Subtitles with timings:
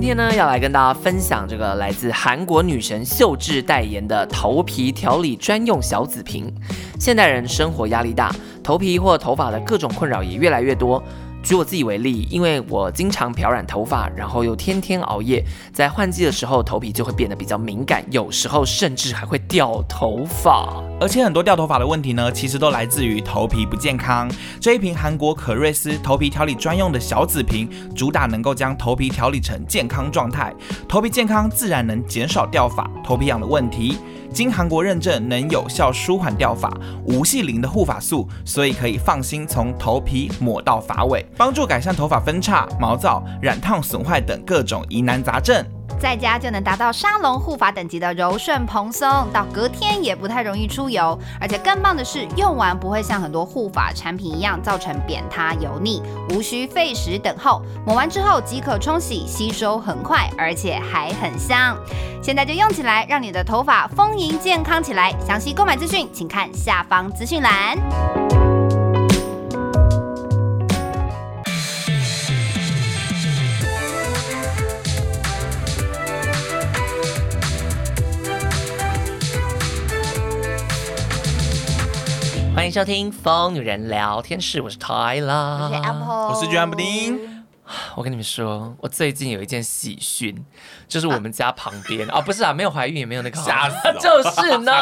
[0.00, 6.54] 今天呢，要来跟大家分享这个来自韩国女神秀智代言的头皮调理专用小紫瓶。
[7.00, 8.32] 现代人生活压力大，
[8.62, 11.02] 头皮或头发的各种困扰也越来越多。
[11.48, 15.42] 举我自己为例，因为我经常漂染头发，然后又天天熬夜，
[15.72, 20.68] 在换季的时候头皮就会变得比较敏感，有时候甚至还会掉头发。
[21.00, 24.30] 而且很多掉头发的问题呢，其实都来自于头皮不健康。
[24.60, 30.54] 这一瓶韩国可瑞斯头皮调理专用的小紫瓶，主打能够将头皮调理成健康状态，
[30.86, 33.96] 头皮健康自然能减少掉发、头皮痒的问题。
[34.32, 36.72] 经韩国认证，能有效舒缓掉发，
[37.04, 45.64] 无细鳞的护发素，所以可以放心从头皮抹到发尾，帮助改善头发分叉、毛躁、染烫损坏等各种疑难杂症。
[46.00, 61.76] 在家就能达到沙龙护发等级的柔顺蓬松，到隔天也不太容易出油，而且更棒的是，用完不会像很多护发产品一样造成扁塌油腻，无需费时等候，抹完之后即可冲洗，吸收很快，而且还很香。
[62.22, 65.12] 现在就用起来，让你的头发丰盈健康起来。
[65.26, 68.47] 详细购买资讯，请看下方资讯栏。
[82.68, 87.18] 欢迎收听疯女人聊天室，我是泰拉，我是 Apple，我是卷布丁。
[87.96, 90.44] 我跟你们说，我最近有一件喜讯。
[90.88, 94.72] 就是我们家旁边啊，不是啊，没有怀孕也没有那个，吓死 就是呢，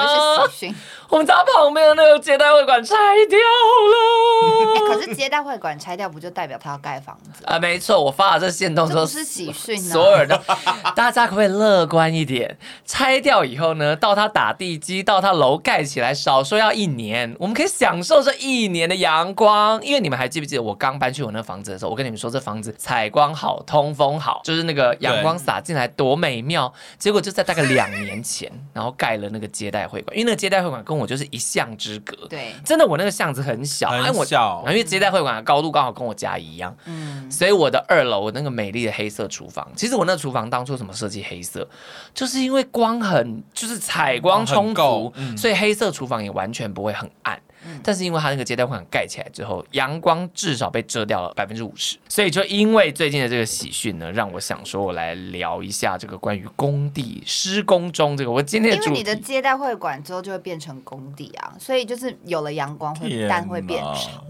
[1.08, 2.94] 我们家旁边的那个接待会馆拆
[3.28, 4.74] 掉了。
[4.76, 7.58] 欸、 可是接待会馆拆掉，不就代表他要盖房子啊？
[7.58, 9.92] 没错，我发了这线动说，这是喜讯呢。
[9.92, 10.36] 所有人都，
[10.94, 12.56] 大家可不可以乐观一点？
[12.84, 19.82] 拆掉以后呢，到他打地基，到他楼盖起来，少说要一年，我们可以享受这一年的阳光。
[19.82, 25.86] 因为你们还记不记得我刚搬去我那房子的时候，我跟你们说这房子采光好，通风好，就是那个阳光洒进来。
[25.96, 26.70] 多美妙！
[26.98, 32.14] 结果就在大概两年前，然后盖了那个接待会馆，因为那个接待会馆跟我就是一巷之隔。
[32.28, 34.62] 对，真的，我那个巷子很小，很小。
[34.66, 41.66] 因为接待会馆的高度刚好跟我家一样，嗯，所以我的二楼我那个美丽的黑色厨房，其实我那厨房当初怎么设计黑色，
[42.12, 47.40] 就是因为光很就是采光充足，嗯，所以黑色厨房也完全不会很暗。
[47.82, 58.30] 但是因为它那个接待会馆盖起来之后，阳光至少被遮掉了百分之五十，所以就因为最近的这个喜讯呢，让我想说，我来聊一下这个关于工地施工中这个。
[58.30, 64.24] 我今天的因为你的接待会馆之后就会变成工地啊，所以就是有了阳光会但会变少。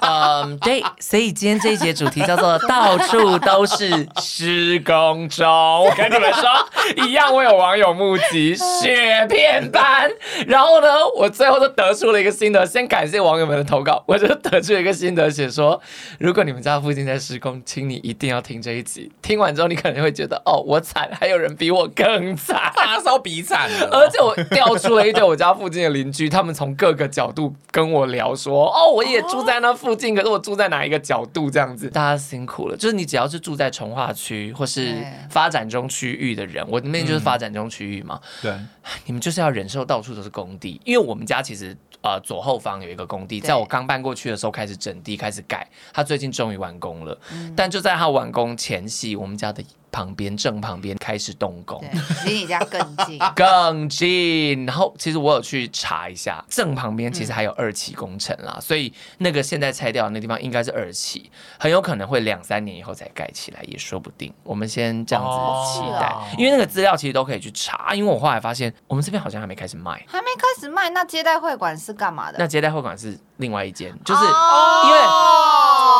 [0.00, 5.44] 嗯，对，所以今天这一节主题叫做“到处都是施工中”。
[5.84, 10.10] 我跟你们说，一样，我有网友募集雪片般，
[10.46, 12.53] 然后呢，我最后就得出了一个新。
[12.62, 15.80] 先感谢网友们的投稿， 我就得出一个心得，写说：
[16.18, 19.10] 如果你们家附近在施工，请你一定要听这一集。
[19.22, 23.70] 听完之后，你可能会觉得，哦，我惨，还有人比我更惨，发烧比惨。
[23.90, 31.50] 而且我调出了一对我家附近的邻居，他们从各个角度跟我聊说，哦，我也住在那附近，可是我住在哪一个角度？
[31.50, 32.76] 这样子，大家辛苦了。
[32.76, 34.94] 就是你只要是住在从化区或是
[35.30, 38.52] 发展中区域的人，我那边就是发展中区域嘛，对，
[39.06, 41.76] 你们就是要忍受到处都是工地，因为我们家其实。
[42.04, 47.18] 呃，左后方有一个工地，在我刚搬过去的时候开始整地，开始盖，他最近终于完工了。
[47.32, 49.64] 嗯、但就在他完工前夕，我们家的。
[49.94, 51.80] 旁边正旁边开始动工，
[52.26, 54.66] 离你家更近， 更近。
[54.66, 64.34] 然后其实我有去查一下，正旁边其实还有二期工程啦，嗯、所以那个现在拆掉的那地方应该是二期，很有可能会两三年以后才盖起来，也说不定。
[64.42, 67.94] 我们先这样子期待，哦、因为那个资料其实都可以去查。
[67.94, 70.90] 因为我后来发现，我们这边好像还没开始卖，还没开始卖。
[70.90, 72.38] 那接待会馆是干嘛的？
[72.40, 74.98] 那接待会馆是另外一间，就是因为。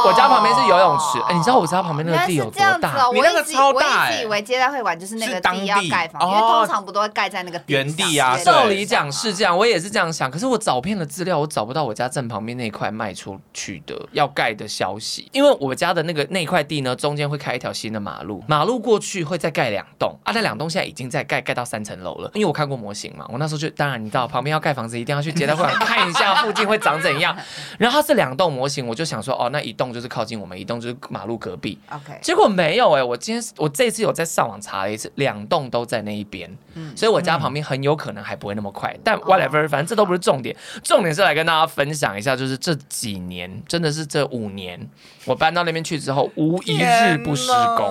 [0.05, 2.95] 我家旁边是游泳池，哎、欸，你知道我家旁边那个地有多大？
[3.13, 8.37] 你那个超大，我一直以为接待会馆就是那个地要盖房，因为通常不都会盖在那个原地啊。
[8.45, 10.31] 道理讲是这样，我也是这样想。
[10.31, 15.29] 可是我找遍了资料，我找不到我家正旁边那块卖出去的要盖的消息。
[15.33, 20.33] 因为我家的那个那块地呢，中间会开一条新的马路，马路过去会再盖两栋啊。
[20.35, 22.31] 那两栋现在已经在盖，盖到三层楼了。
[22.35, 27.35] 因为我看过模型嘛，我那时候就当然你知道，旁边要盖房子，一定要去接待会馆看一下附近会长怎样。
[27.79, 30.75] 然后它是两栋模型，我就想说，哦，那一栋就是靠近我们一栋。
[30.75, 44.91] 就是马路隔壁，OK，结果没有哎、欸，我今天我这次有在上网查了一次，两栋都在那一边，嗯，所以我家旁边很有可能还不会那么快，嗯、但 whatever，反正这都不是重点，重点是来跟大家分享一下，就是这几年真的是这五年，
[45.27, 47.89] 我搬到那边去之后，无一日不施工，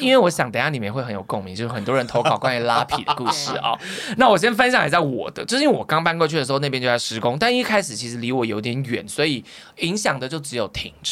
[0.00, 3.78] 因为我想等下你们会很有共鸣，就是很多人投稿关于拉皮的故事啊、哦。
[4.18, 9.44] 那我先分享一下我的，就是因为我刚搬过去的时候，那边就在施工，但一开始其实离我有点远，所以
[9.78, 11.11] 影响的就只有停车。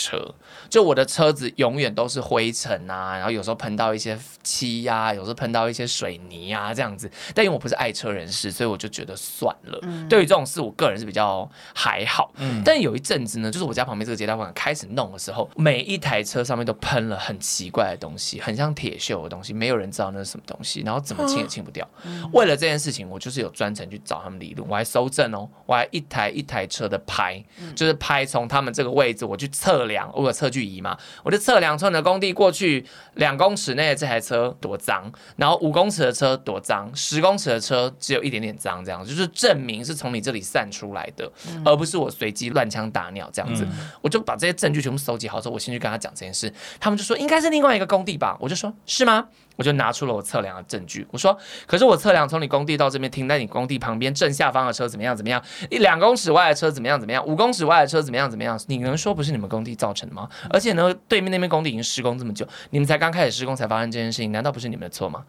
[0.69, 7.11] 就我的车子永远都是灰尘啊，然后有时候喷到一些漆呀、啊，有时候喷到一些水泥啊这样子。
[7.35, 9.79] 但因为我不是爱车人士，所以我就觉得算了。
[9.83, 12.33] 嗯、对于这种事，我个人是比较还好。
[12.37, 21.89] 嗯、但有一阵子呢，就是我家旁边这个街道馆开始弄的时候，每一台车上面都喷了很奇怪的东西，很像铁锈的东西，没有人知道那是什么东西，然后怎么清也清不掉。
[22.05, 27.43] 嗯、为了这件事情，我就是有专程去找他们理论，我还搜证哦，我还一台一台车的拍，
[27.75, 30.61] 就是拍从他们这个位置我去测量，我有测距。
[30.71, 32.85] 仪嘛，我就测量从你的工地过去
[33.15, 43.65] 两公尺内的这台车多脏，然后五公尺的车多脏，十公尺的车只有一点点脏，这样就是证明是从你这里散出来的，嗯、而不是我随机乱枪打鸟这样子。
[43.65, 49.29] 嗯、我就把这些证据全部收集好之后，我先去跟他讲这件事，他们就说应该是另外一个工地吧，我就说是吗？
[49.61, 51.37] 我就拿出了我测量的证据，我说，
[51.67, 60.27] 可是我测量从你工地到这边停在你工地旁边正下方的车怎么样怎么样，一两公尺外的车怎么样怎么样，五公尺外的车怎么样怎么样，你能说不是你们工地造成的吗？
[60.49, 65.23] 而且呢，对面那边工地已经施工这么久，你们才刚开始施工才发生这件事情，难道不是你们的错吗？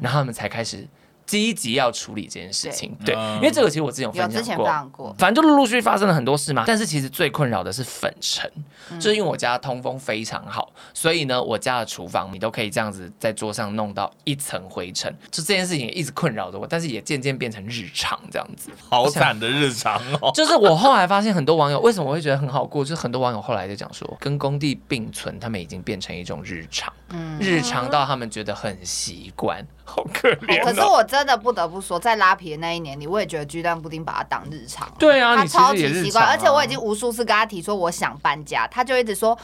[0.00, 0.88] 然后他们才开始。
[1.26, 6.64] 积极要处理这件事情，对，对，因为这个其实我之前有分享过，反正就陆陆续续发生了很多事嘛。
[6.66, 8.50] 但是其实最困扰的是粉尘，
[8.90, 18.70] 嗯、就是因为我家通风非常好，所以呢，我家的厨房你都可以这样子在桌上弄到一层灰尘，就这件事情也一直困扰着我，但是也渐渐变成日常这样子。
[18.88, 20.30] 好惨的日常哦！
[20.34, 29.66] 就是我后来发现很多网友为什么我会觉得很好过，就是很多网友后来就讲说，跟工地并存，他们已经变成一种日常，嗯、日常到他们觉得很习惯。
[29.84, 30.64] 好可怜、哦。
[30.64, 34.90] 可是我真的不得不说，在拉皮的那一年里，我也觉得巨蛋布丁把它当日常。
[34.98, 39.36] 对啊，他超级习惯，啊、而且我已经无数次跟他提说我想搬家，他就一直说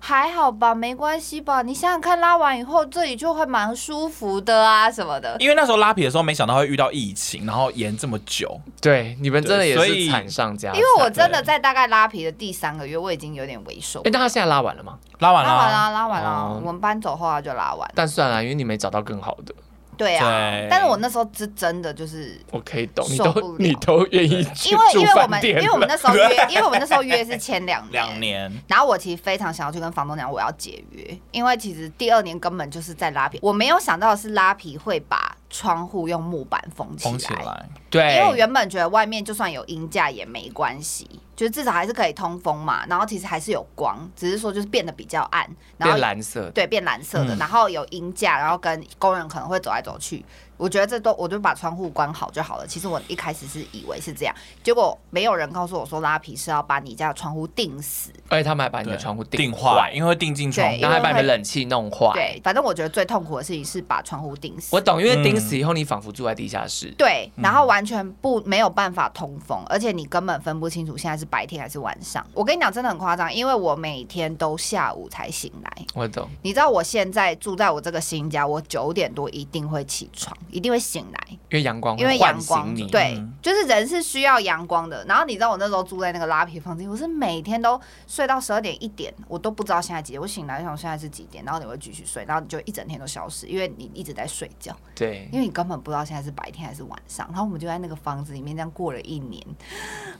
[0.00, 1.62] 还好吧，没关系吧。
[1.62, 5.36] 你想想看，拉完以后这里就会蛮舒服的啊什么的。
[5.40, 8.60] 因为那时候拉皮的时候，没想到会遇到疫情，然后延这么久。
[8.80, 10.78] 对，你们真的也是惨上加惨。
[10.78, 14.00] 因为我真的在大概拉皮的第三个月，我已经有点萎缩。
[14.00, 14.96] 哎，但他现在拉完了吗？
[15.18, 16.30] 拉完了，拉完了，拉完了。
[16.30, 17.90] 哦、我们搬走后他就拉完。
[17.94, 19.52] 但算了，因为你没找到更好的。
[19.98, 41.08] 对啊，对但是我那时候是真的就是，我可以懂，你都你都愿意去因为因为我们因为我们那时候约， 因为我们那时候约是签两年，两年，然后我其实非常想要去跟房东讲我要解约，因为其实第二年根本就是在拉皮，我没有想到的是拉皮会把窗户用木板封起来，封起来，对，因为我原本觉得外面就算有阴架也没关系。
[41.38, 50.24] 就是至少还是可以通风嘛，然后其实还是有光，只是说就是变得比较暗，然后变蓝色，对，变蓝色的，嗯、然后有鹰架，然后跟工人可能会走来走去。
[50.58, 52.66] 我觉得这都，我就把窗户关好就好了。
[52.66, 62.10] 其实我一开始是以为是这样，结果没有人告诉我说拉皮是要把你家的窗户钉死，而且他们还把你的窗户钉坏，因为会钉进窗，然后还把你的冷气弄坏。
[62.12, 64.74] 对，反正我觉得最痛苦的事情是把窗户钉死。
[64.74, 66.92] 我懂，因为钉死以后你仿佛住在地下室。
[66.98, 72.26] 对，然后完全不没有办法通风，而且你根本分不清楚现在是白天还是晚上。
[72.34, 75.86] 我跟你讲，真的很夸张，因为我每天都下午才醒来。
[75.94, 76.28] 我懂。
[76.42, 81.18] 你知道我现在住在我这个新家，我九点多一定会起床，一定会醒来。
[81.50, 85.04] 因为阳光，因为阳光，对，就是人是需要阳光的。
[85.06, 90.20] 然后你知道我那时候住在那个拉皮房间，我是每天都睡到十二点一点，我都不知道现在几点。
[90.20, 94.76] 我醒来想现在是几点，然后你会继续睡，然后你就一整天都消失，因为你一直在睡觉。
[94.94, 97.26] 对，因为你根本不知道现在是白天还是晚上。
[97.28, 99.42] 然后我们就在那个房子里面这样过了一年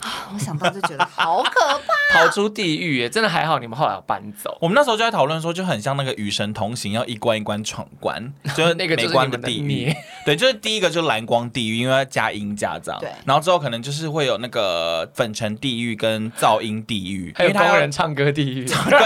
[0.00, 3.08] 啊，我想到就觉得好可怕， 逃出地狱耶！
[3.10, 4.56] 真的还好你们后来有搬走。
[4.60, 9.94] 我们那时候就在讨论说，就很像那个与神同行，要一关一关闯关， 就是那个没关的地狱。
[10.24, 13.00] 对，就是第一个就是蓝光地狱，因为要加音架这样。
[13.00, 13.10] 对。
[13.24, 18.64] 然后之后可能就是会有那个粉尘地狱跟噪音地狱，还有工人唱歌地狱。
[18.66, 18.98] 对，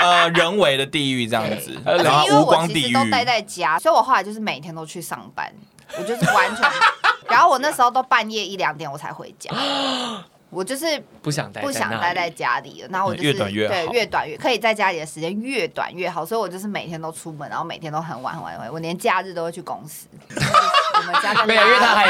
[0.00, 1.70] 呃，人为的地狱这样子。
[1.84, 2.92] 然后无光地狱。
[2.92, 5.52] 都待在家，所以我后来就是每天都去上班，
[5.98, 6.68] 我就是完全。
[7.30, 9.50] 然后我那时候都半夜一两点我才回家。
[10.54, 12.88] 我就是不想待，不想待在家里了。
[12.90, 16.24] 然后我就是越短越好，对，越短越可以在家里的时间越短越好。
[16.24, 20.06] 所以我就是每天都出门，然后每天都很晚很晚，我连假日都会去公司。
[20.30, 22.06] 我们家 没有，因为他还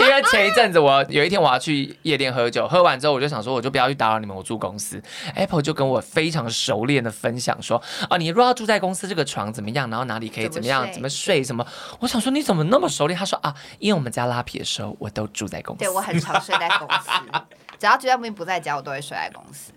[0.00, 5.02] 因为前一阵子我有一天我要去夜店喝酒，喝完之后我就想说，我就不要去打扰你们，我住公司。
[5.34, 9.88] Apple 就跟我非常熟练的分享说，啊，你如果要住在公司，这个床怎么样？
[9.90, 10.90] 然后哪里可以怎么样？
[10.92, 11.44] 怎么睡？
[11.44, 11.66] 什么？
[12.00, 13.18] 我想说你怎么那么熟练？
[13.18, 15.80] 他说啊，因为我们家拉皮的时候，我都住在公司。
[15.80, 17.10] 对，我很常睡在公司。
[17.78, 19.72] 只要巨蛋布丁不在家，我都会睡在公司。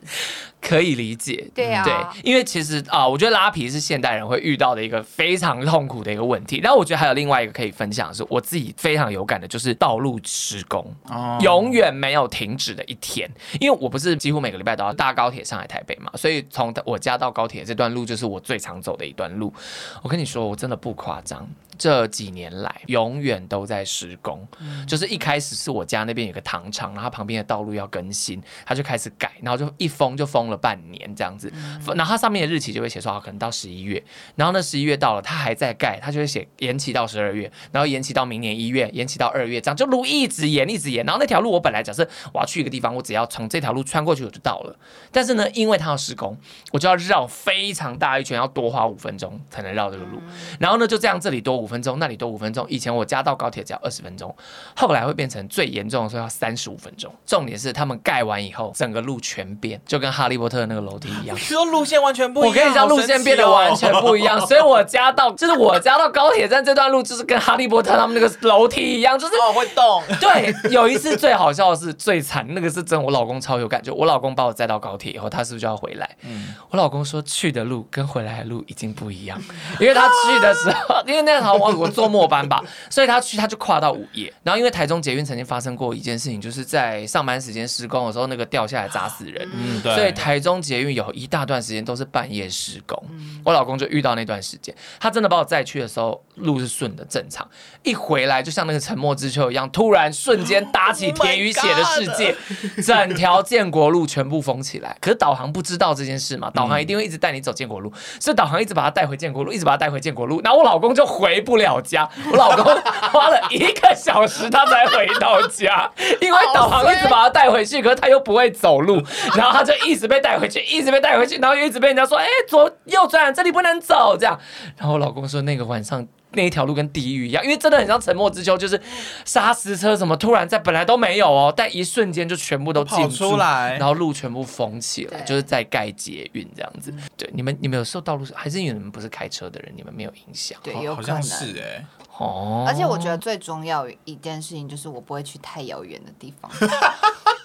[0.61, 6.59] 可以理解，对啊，对，因为其实啊，我觉得拉皮是现代人会遇到的一个非常痛苦的一个问题。
[6.59, 13.29] 然后我觉得还有另外一个可以分享的是，我自己非常有感的，就是道路施工，哦、永远没有停止的一天。
[13.59, 19.53] 因为我不是几乎每个礼拜都要搭高铁上来台北嘛，所以从我家到高铁这段路就是我最常走的一段路。
[20.01, 21.47] 我跟你说，我真的不夸张。
[21.77, 24.45] 这几年来，永远都在施工。
[24.59, 31.51] 嗯、就是一开始是我家那边有个糖厂，然后旁边的道路要更新，他就开始改，然后就一封就封了半年这样子。
[31.55, 34.03] 嗯、然后它上面的日期就会写说，可能到十一月。
[34.35, 41.05] 然后呢十一月到了，它还在盖，它就会写延期到十二月，然后延期到明年一月，延期到二月，这样就路一直延，一直延。
[41.05, 44.75] 然后那条路我本来假设我要去一个地方，我只要从这条路穿过去我就到了。
[45.11, 46.37] 但是呢，因为它要施工，
[46.71, 50.19] 我就要绕非常大一圈，要多花五分钟才能绕这个路。
[50.19, 52.65] 嗯、然后呢，就这样这里多五分钟，那里多五分钟。
[52.69, 54.35] 以前我家到高铁只要二十分钟，
[54.75, 57.13] 后来会变成最严重的时候要三十五分钟。
[57.25, 61.37] 重点是他们盖完以后，整个路全变，就跟哈利波特那个楼梯一样。
[61.37, 64.39] 说路线完全不一样，我跟你讲，路线变得完全不一样。
[64.47, 70.01] 所以我家到就是我家到高铁站这段路，就是跟哈利波特他们那个楼梯一样，就是哦会动。
[70.19, 73.91] 对，有一次最好笑的是最惨，那个是真，我老公超有感觉。
[73.91, 76.09] 我老公把我载到高铁以后，他是不是就要回来？
[76.23, 79.39] 嗯，我老公说去的路跟回来的路已经不一样，
[79.79, 82.63] 因为他去的时候，因为那时候我我坐末班吧。
[82.89, 84.33] 所以他去，他就跨到午夜。
[84.43, 89.49] 然后因为台中捷运曾经发生过一件事情，就是在上班时间施工的时候，那个掉下来砸死人。
[89.53, 89.95] 嗯，对。
[89.95, 93.01] 所以台中捷运有一大段时间都是半夜施工。
[93.09, 93.39] 嗯。
[93.45, 97.49] 我老公就遇到那段时间，他真的把我载去的时候，路是顺的正常。
[97.83, 102.35] 一回来就像那个沉默之丘一样，突然瞬间打起铁与血的世界，
[102.81, 104.97] 整条建国路全部封起来。
[104.99, 106.49] 可是导航不知道这件事嘛？
[106.53, 110.41] 导航一定会一直带你走建国路，所以导航一直把他带回建国路，一直把他带回建国路。
[110.43, 112.69] 然后我老公就回不了家， 我老公。
[113.11, 115.89] 花了一个小时，他才回到家，
[116.21, 119.01] 因为导航一直把他带回去，可是他又不会走路，
[119.35, 124.39] 然后他就一直被带回去， 一直被带回去，然后又一直被人家说：“哎，左右转，这里不能走。”这样，
[124.77, 128.79] 然后我老公说那个晚上那一条路跟地狱一样，因为真的很像沉默之丘，就是
[129.25, 136.93] 砂石车什么突然在本来都没有哦，但一瞬间就全部都进出来，然后路全部封起来，就是在盖捷运这样子。
[137.17, 140.59] 对，你们你们有受道路还是因为你们不是开车的人，你们没有影响？
[140.61, 141.15] 对，有可能。
[141.15, 141.85] 好像是哎。
[142.17, 146.51] 哦，而且我觉得最重要一件事情就是我不会去太遥远的地方。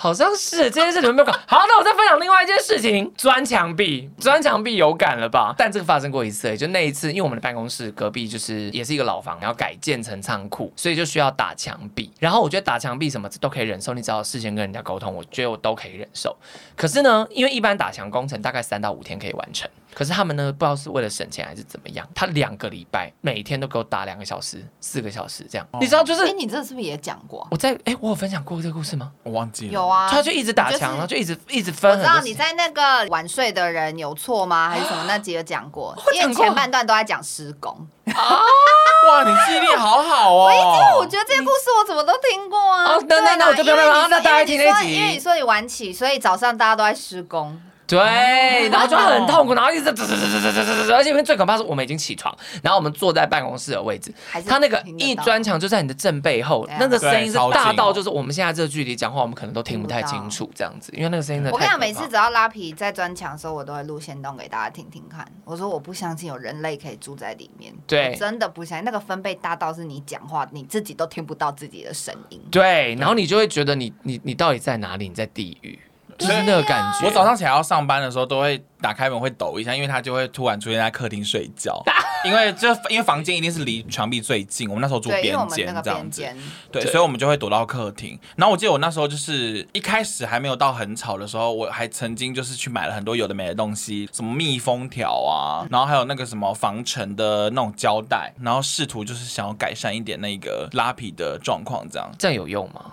[0.00, 5.52] 好像是这件事你们没有搞 好，那我再分享另外一件事情，钻墙壁，钻墙壁有感了吧？
[5.58, 12.08] 但这个发生过一次，就那一次，因为我们的办公室隔壁就是也是一个老房，然后改建成仓库，所以就需要打墙壁。
[12.20, 16.36] 然后我觉得打墙壁什么都可以忍受，你只要事先跟人家沟通，我觉得我都可以忍受。
[16.76, 19.68] 可是呢，因为一般打墙工程大概三到五天可以完成。
[19.98, 25.66] 可是他们呢，不知道是为了省钱还是怎么样，他两个礼拜每天都给我打两个小时、四个小时这样。
[25.72, 27.44] 哦、你知道就是，哎，你这是不是也讲过？
[27.50, 29.10] 我在哎，我有分享过这个故事吗？
[29.24, 29.72] 我忘记了。
[29.72, 31.90] 有啊，他就一直打墙，然后就一直一直分。
[31.90, 34.70] 我知道你在那个晚睡的人有错吗？
[34.70, 35.02] 还是什么？
[35.08, 37.88] 那集有讲过，因为前半段都在讲施工。
[38.14, 38.40] 啊！
[39.08, 40.44] 哇，你记忆力好好哦。
[40.44, 42.84] 我一直我觉得这些故事我怎么都听过啊。
[42.84, 44.06] 哦，那那那我就不要了。
[44.08, 47.60] 那大家听那集，因为你说你晚起，所以早上大家都在施工。
[47.88, 49.88] 对，然后就很痛苦，然后一直，
[50.92, 54.12] 而且因为最可怕是我们已经起床，然后我们坐在办公室的位置，
[54.46, 61.50] 他那个一砖墙就在你的正背后，那个声音是大到就是我们现在这个距离讲话，我们可能都听不太清楚这样子，因为那个声音的。
[61.50, 65.26] 我跟你讲，每次只要拉皮在砖墙的时候，我都会录先动给大家听听看。
[65.46, 68.84] 我说我不相信有人类可以住在里面，对，真的不相信。
[68.84, 72.38] 那个分贝大到是你讲话你自己都听不到自己的声音。
[72.50, 75.08] 对，然后你就会觉得你你你到底在哪里？
[75.08, 75.78] 你在地狱。
[76.18, 81.82] 真的感觉，我早上起来要上班的时候，都会打开门会抖一下，因为他就会突然出现在客厅睡觉。
[82.24, 86.26] 因为就因为房间一定是离墙壁最近，我们那时候住边间这样子，
[86.72, 88.18] 对，所以我们就会躲到客厅。
[88.34, 102.10] 然后我记得我那时候就是一开始还没有到很吵的时候，我还曾经就是去买了很多有的没的东西，什么密封条啊，然后还有那个什么防尘的那种胶带，然后试图就是想要改善一点那个拉皮的状况，这样。
[102.18, 102.86] 这样有用吗？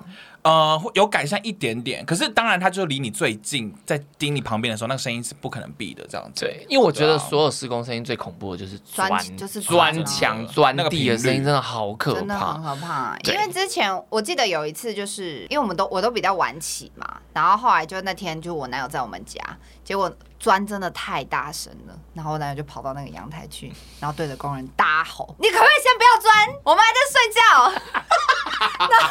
[0.46, 6.46] 呃，有改善一点点，可是当然，他就离你最近，在盯你旁边的时候，那个声音是不可能闭的，这样子。
[6.46, 13.18] 对，因为我觉得所有施工声音最恐怖的就是钻，就是钻墙、钻地的声音，真的好可怕，真的很可怕。
[13.24, 19.42] 因为之前我记得有一次，就是因为我们都我都比较晚起嘛，然后后来就那天就我男友在我们家，
[19.84, 26.56] 结果钻真的太大声了，然后我男友就跑到那个阳台去，然后对着工人大吼：“你可不可以先不要钻？
[26.64, 27.42] 我们还在睡觉。
[28.88, 29.10] ”然后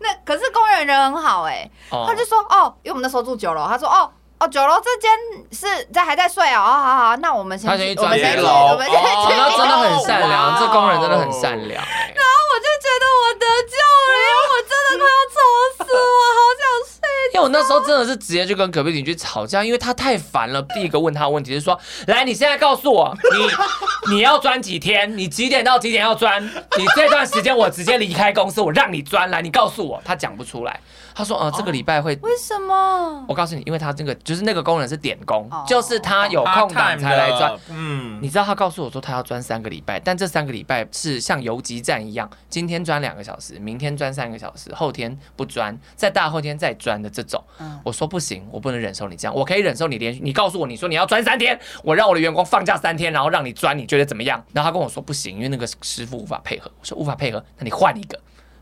[0.00, 2.06] 那可是工人人很好哎、欸，oh.
[2.06, 5.10] 他就说哦，因为我们那时候住九楼，他说哦哦九楼这间
[5.50, 9.34] 是在还在睡哦，好好好，那我们先去，我们先去，我们先去。
[9.36, 12.14] 那真的很善良，这工人真的很善良、欸。
[12.14, 15.36] 然后我就觉得我得救了，因为我真的快要愁
[15.76, 17.02] 死我，好想睡。
[17.34, 20.60] 因为我我那时候真的是直接就跟隔壁邻居吵架，因为他太烦了。
[20.74, 25.16] 第一个问他的问题是说：“来，你现在告诉我，你你要钻几天？
[25.16, 26.44] 你几点到几点要钻？
[26.76, 30.78] 你这段时间我直接离开公司，我让你钻来，你告诉我。”他讲不出来。
[31.18, 33.24] 他说：“呃，这个礼拜会为什么？
[33.26, 37.58] 我告诉你，因为他这个就是那个工人是点工，就是他有空档才来钻。
[37.70, 47.42] 嗯，你知道他告诉我说他要钻三个礼拜，但这三个礼拜是像游击战一样，今天钻两个小时，明天钻三个小时，后天不钻，再大后天再钻的这种。
[47.82, 54.40] 我说不行，我不能忍受你这样，我可以忍受你连续，你告诉我你说你要钻三天，我让我的员工放假三天，然后让你钻，你觉得怎么样？
[54.52, 56.70] 然后他跟我说不行，因为那个师傅无法配合。
[56.78, 58.16] 我说无法配合，那你换一个。”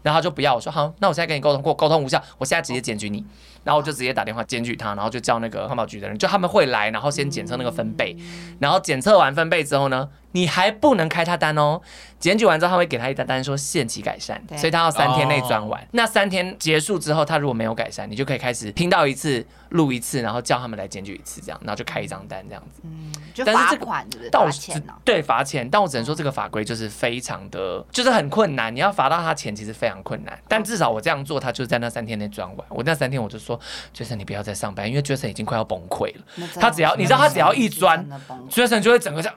[0.06, 3.24] 然后他就不要，我说好，那我现在跟你沟通过，沟通无效，我现在直接检举你。
[3.66, 8.16] 然后我就直接打电话检举他，然后就叫那个环保局的人，就他们会来，然后先检测那个分贝，
[8.60, 11.80] 然后检测完分贝之后呢，你还不能开他单哦。
[12.18, 15.86] 检举完之后，他会给他一单单说限期改善，所以他要三天内转完。
[15.90, 22.80] 那三天结束之后，他如果没有改善，你就可以开始听到一次录一次，然后叫他们来检举一次，这样，然后就开一张单这样子。
[22.84, 24.30] 嗯，就罚款是不是？
[24.30, 24.94] 罚钱哦。
[25.04, 25.68] 对，罚钱。
[25.68, 28.74] 但我只能说这个法规就是非常的，就是很困难。
[28.74, 30.38] 你要罚到他钱，其实非常困难。
[30.48, 32.66] 但至少我这样做，他就在那三天内转完。
[32.70, 33.55] 我那三天我就说。
[33.94, 36.22] Jason，你不要再上班，因为 Jason 已经快要崩溃了。
[36.60, 38.06] 他只要你知道，他只要一钻
[38.50, 39.36] ，Jason 就会整个这样，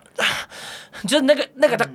[1.07, 1.85] 就是那个那个他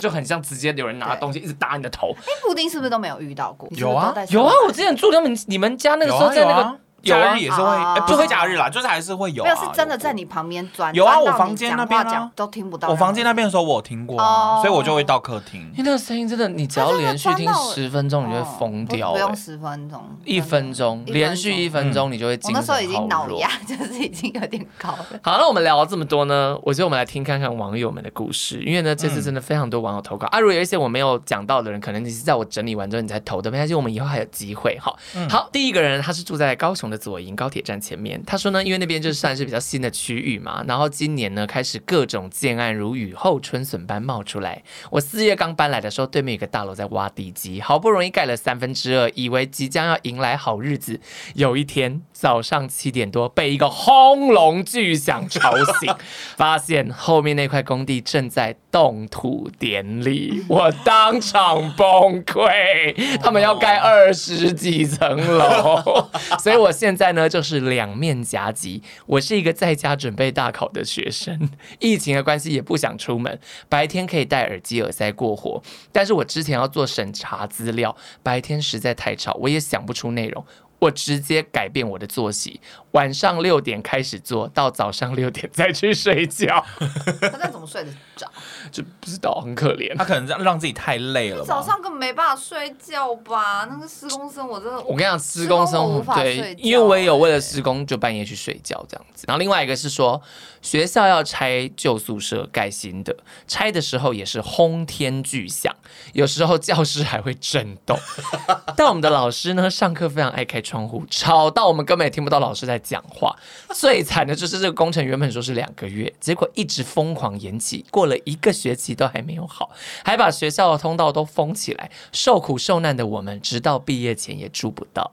[0.00, 2.14] 就很像直接有人拿东西一直打你的头。
[2.20, 3.68] 哎，布丁是不是都没有遇到过？
[3.72, 6.78] 有啊，有啊，我之前住他们你们家那个时候在那个。
[7.02, 9.42] 假日也是会，不会假日啦，就是还是会有。
[9.44, 10.94] 没有，是真的在你旁边钻。
[10.94, 12.88] 有啊，我房间那边讲都听不到。
[12.88, 14.16] 我房间那边的时候我有听过，
[14.62, 15.60] 所以我就会到客厅。
[15.72, 19.12] 因为那个声音真的，你只要连续听十分钟，你就会疯掉。
[19.12, 22.74] 不用十分钟，一分钟，连续一分钟，你就会精神好弱。
[22.74, 25.06] 我那时候已经脑压 就是已经有点高了。
[25.22, 30.38] 好，那我们聊了这么多呢，我觉得我们来听看看网友们的故事，因为呢，这次真的非常多网友投稿啊。
[30.38, 34.78] 如果有一些我没有讲到的人，可能你是在我整理完之后你才投的，没关系，我们以后还有机会。
[34.78, 34.96] 好，
[35.28, 37.72] 好，第一个人他是住在高雄的左营高铁站。
[37.80, 44.62] 前面他说呢，因为那边就算是比较新的区域嘛，然后今年呢开始各种建案如雨后春笋般冒出来。
[44.90, 51.00] 我四月刚搬来的时候，对面有个大楼在挖地基，好不容易盖了三分之二，以为即将要迎来好日子。
[51.34, 55.92] 有一天早上七点多，被一个轰隆巨响吵醒，
[56.36, 63.20] 发现后面那块工地正在动土典礼，我当场崩溃。
[63.20, 66.08] 他们要盖二十几层楼，
[66.42, 67.52] 所以我现在呢就是。
[67.52, 73.38] 两面夹击，我是一个在家准备大考的学生，疫情的关系也不想出门，
[73.68, 80.44] 白天可以戴耳机耳塞过活，但是我之前要做审查资料，白天实在太吵，我也想不出内容。
[80.80, 82.60] 我直接改变我的作息，
[82.92, 86.64] 晚上六点开始做到早上六点再去睡觉。
[87.20, 88.26] 他那怎么睡得着？
[88.70, 89.94] 就不知道，很可怜。
[89.96, 91.44] 他可能让让自己太累了。
[91.44, 93.66] 早上根本没办法睡觉吧？
[93.70, 99.24] 那个施工生我真的，我跟你讲，施工生无法睡觉，对，因为我也有为了施工就半夜去睡觉这样子。
[99.26, 100.20] 然后另外一个是说，
[100.60, 105.74] 学校要拆旧宿舍盖新的，拆的时候也是轰天巨响，
[106.12, 107.98] 有时候教室还会震动。
[108.76, 113.34] 但我们的老师呢，上课非常爱开窗户吵到我们根本也听不到老师在讲话。
[113.74, 119.70] 最惨的就是这个工程原本说是两个月，结果一直疯狂延期，过了一个学期都还没有好，
[120.04, 121.90] 还把学校的通道都封起来。
[122.12, 125.12] 受苦受难的我们，直到毕业前也住不到。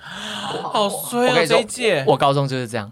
[0.00, 1.46] 好衰啊！
[1.46, 2.90] 这一届我高中就是这样，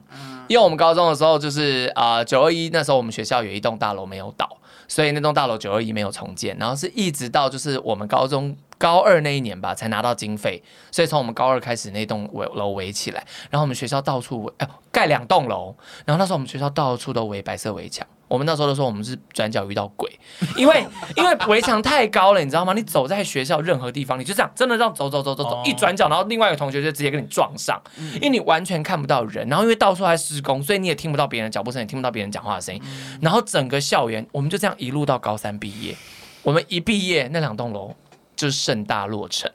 [0.48, 4.48] 因为我们高中的时候就是啊九二一那时候我们学校有一栋大楼没有倒，
[4.86, 8.56] 所以那栋大楼九二一没有重建，然后是一直到就是我们高中。
[8.80, 20.10] 高二那一年吧，才拿到经费，所以从我们高二开始，那栋围楼围起来，然后我们学校到处围，哎，盖两栋楼，然后那时候我们学校到处都围白色围墙，我们那时候都说我们是转角遇到鬼，
[20.56, 20.82] 因为
[21.14, 22.72] 因为围墙太高了，你知道吗？
[22.72, 27.78] 你走在学校任何地方，你就这样真的这样走走走走走，一转角，然后另外一个同学就直接跟你撞上，
[28.14, 32.80] 因为你完全看不到人，然后因为到处在施工，所以你也听不到别人的脚步声，也听不到别人讲话的声音，
[33.20, 35.94] 然后整个校园我们就这样一路到高三毕业，
[36.42, 37.94] 我们一毕业那两栋楼。
[38.40, 39.50] 就是盛大落成，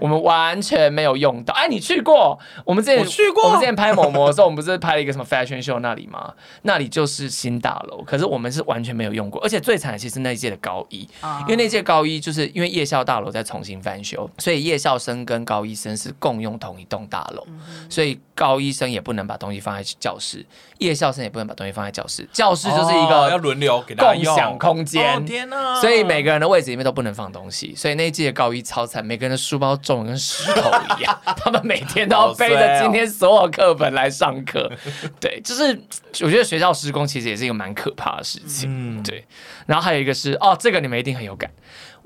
[0.00, 1.54] 我们完全没有用到。
[1.54, 2.36] 哎，你去过？
[2.64, 3.44] 我们之前去过。
[3.44, 6.34] 我们之前拍某某的时候，我们不是拍了一个什么 fashion show 那里吗？
[6.62, 9.40] 那里就是新大楼，可是我们是完全没有用过。
[9.44, 11.08] 而且最惨的其实那一届的高一，
[11.42, 17.46] 因为那届高一就是因为夜校大楼在重新翻修，所以夜校生跟高一生是共用同一栋大楼，
[17.88, 20.44] 所以高一生也不能把东西放在教室，
[20.78, 22.28] 夜校生也不能把东西放在教室。
[22.32, 25.80] 教室就是一个要轮流给共享空间，天哪！
[25.80, 28.15] 所以每个人的位置里面都不能放东西，所以那。
[28.24, 34.70] 届高一超惨，每个人的书包重的跟石头一样， 他们每天都要背着今天所有课本来上课。
[35.20, 35.78] 对，就是
[36.24, 38.68] 我觉得学校施工其实也是一个蛮可怕的事情。
[38.70, 39.24] 嗯，对。
[39.66, 41.50] 然后还有一个是哦，这个你们一定很有感。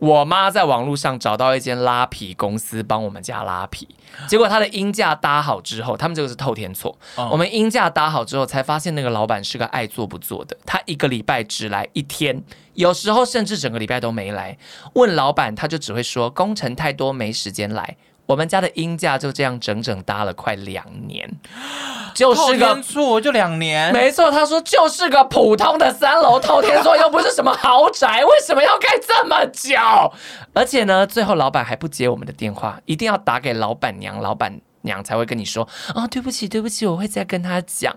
[0.01, 3.87] 我妈在网络上找到一间拉皮公司帮我们家拉皮，
[4.27, 6.99] 结果他的音架搭好之后，他们这个是透天厝。
[7.17, 12.43] 哦、我们音架搭好之后，才发现那个老板是个爱做不做的，他一个礼拜只来一天，
[12.75, 14.57] 有时候甚至整个礼拜都没来。
[14.95, 17.97] 问老板，他就只会说工程太多，没时间来。
[18.31, 21.29] 我们家的音架就这样整整搭了快两年，
[22.15, 24.31] 就是个错就两年，没错。
[24.31, 29.75] 他说就是个普通的三楼透天厝，又不是什么豪宅，为什么要盖这么久？
[30.55, 34.61] 而且呢，最后老板还不接我们的电话，一定要打给老板娘、老板。
[34.83, 35.63] 娘才会跟你说
[35.95, 37.97] 啊、哦，对不起，对不起，我会再跟他讲。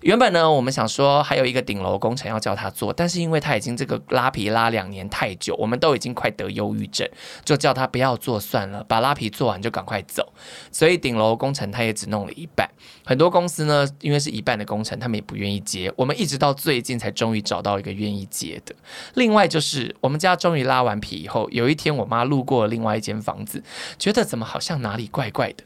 [0.00, 7.08] 原本呢，我们想说还有一个顶楼工程要叫他做，但是因为他已经这个拉皮拉两年太久，我们都已经快得忧郁症，
[7.44, 10.32] 就叫他不要做算了，把拉皮做完就赶快走。
[10.72, 12.68] 所以顶楼工程他也只弄了一半。
[13.04, 15.92] 很多公司呢，因为是一半的工程，他们也不愿意接。
[15.96, 18.74] 我们一直到最近才终于找到一个愿意接的。
[19.14, 23.62] 另外就是我们家终于拉完皮以后，有一天我妈路过另外一间房子，
[23.98, 25.64] 觉得怎么好像哪里怪怪的。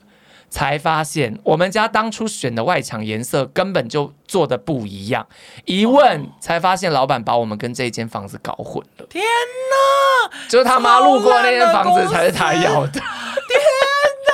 [0.54, 5.26] 才发现我们家当初选的外墙颜色根本就做的不一样，
[5.64, 9.06] 一问才发现老板把我们跟这间房子搞混了。
[9.10, 10.30] 天哪！
[10.48, 12.92] 就是他妈路过那间房子才是他要的。
[12.92, 14.30] 天哪！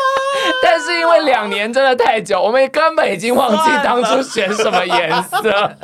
[0.63, 5.75] 但是因为两年真的太久，我们根本已经忘记当初选什么颜色。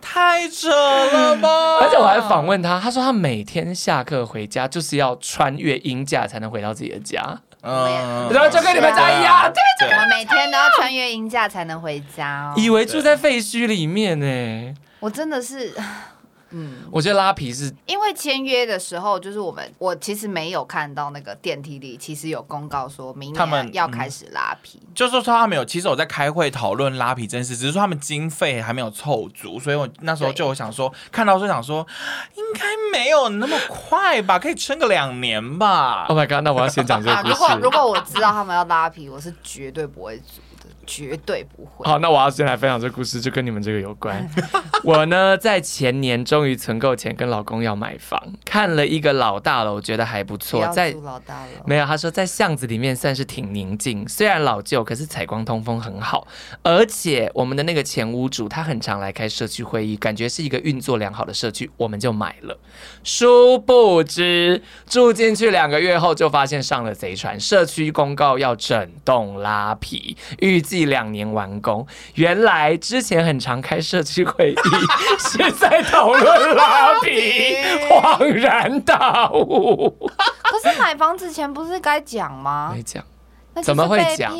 [0.00, 1.76] 太扯了吧！
[1.82, 7.38] 而且我还访问他，他说他每天下课回家就是要穿越鹰架才能回到自己的家。
[7.62, 12.54] 嗯，然后就跟你们家一样，对，就我每天都要穿越音架才能回家哦。
[12.56, 15.72] 以为住在废墟里面呢，我真的是。
[16.52, 31.86] 嗯，我觉得拉皮是因为签约的时候，就是我们我其实没有看到那个电梯里其实有公告说明年要开始拉皮，嗯、就是说他们有，其实我在开会讨论拉皮这件事，只是说他们经费还没有凑足，所以我那时候就想说，看到就想说，
[32.34, 32.60] 应该
[32.92, 36.06] 没有那么快吧，可以撑个两年吧。
[36.08, 37.22] Oh my god，那我要先讲这个啊。
[37.26, 40.42] 如果如果我知道他们要拉皮，我是绝对不会做。
[40.86, 41.84] 绝对不会。
[41.84, 44.28] 好，那我要先来分享这个故事，就跟你们这个有关。
[44.84, 50.66] 我呢，在前年终于存够钱，跟老公要买房，看了一个老大楼，觉得还不错。
[50.68, 56.26] 在老大楼没有，他说在巷子里面算是挺宁静，虽然老旧，可是采光通风很好。
[56.62, 62.58] 而且我们的那个前屋主他很常来开社区会议，感觉是一个运作良好的社区，我们就买了。
[63.04, 70.81] 殊不知住进去两个月后，就发现上了贼船，社区公告要整栋拉皮，预计。
[70.86, 74.56] 两年完工，原来之前很常开社区会议，
[75.18, 77.56] 现在讨论拉皮，
[77.88, 80.08] 恍然大悟。
[80.42, 82.72] 可是买房子前不是该讲吗？
[82.74, 83.02] 没讲。
[83.60, 84.32] 怎么会讲？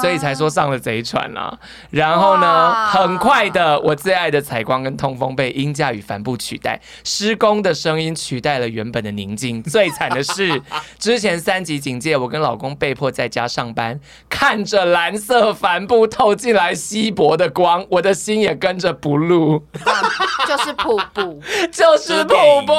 [0.00, 1.56] 所以才说上了贼船啊！
[1.90, 9.62] 然后呢，很快的，我最爱的采光跟通风被音架与帆布取代，施工的声音取代了原本的宁静。
[9.62, 10.60] 最惨的是，
[10.98, 19.62] 之前三级警戒，我跟老公被迫在家上班，看着蓝色帆布透进来稀薄的光，我的心也跟着 blue，
[20.48, 21.40] 就是瀑布，
[21.70, 22.34] 就是瀑
[22.66, 22.72] 布，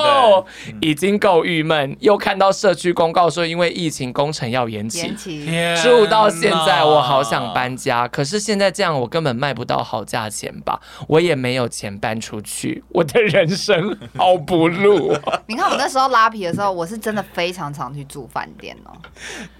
[0.82, 5.00] 已经够郁闷，又看到社区公告说因为疫情工程要延期。
[5.00, 5.46] 延期
[5.78, 10.80] 住到现在，我好想搬家，可是现在这样，我根本卖不到好价钱吧？
[11.08, 15.16] 我也没有钱搬出去，我的人生好不路。
[15.48, 18.92] 你看我那时候拉皮的时候，我是真的非常常去住饭店哦，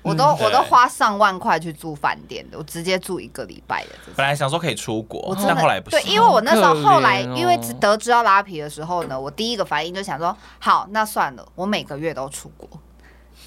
[0.02, 3.90] 我都我都花上万块去住饭店的，我直接住一个礼拜的。
[4.16, 5.98] 本来想说可以出国，但后来不是。
[5.98, 12.68] 对，因为我那时候后来因为得知要拉皮的时候呢，我第一个反应就想说，好，那算了，我每个月都出国。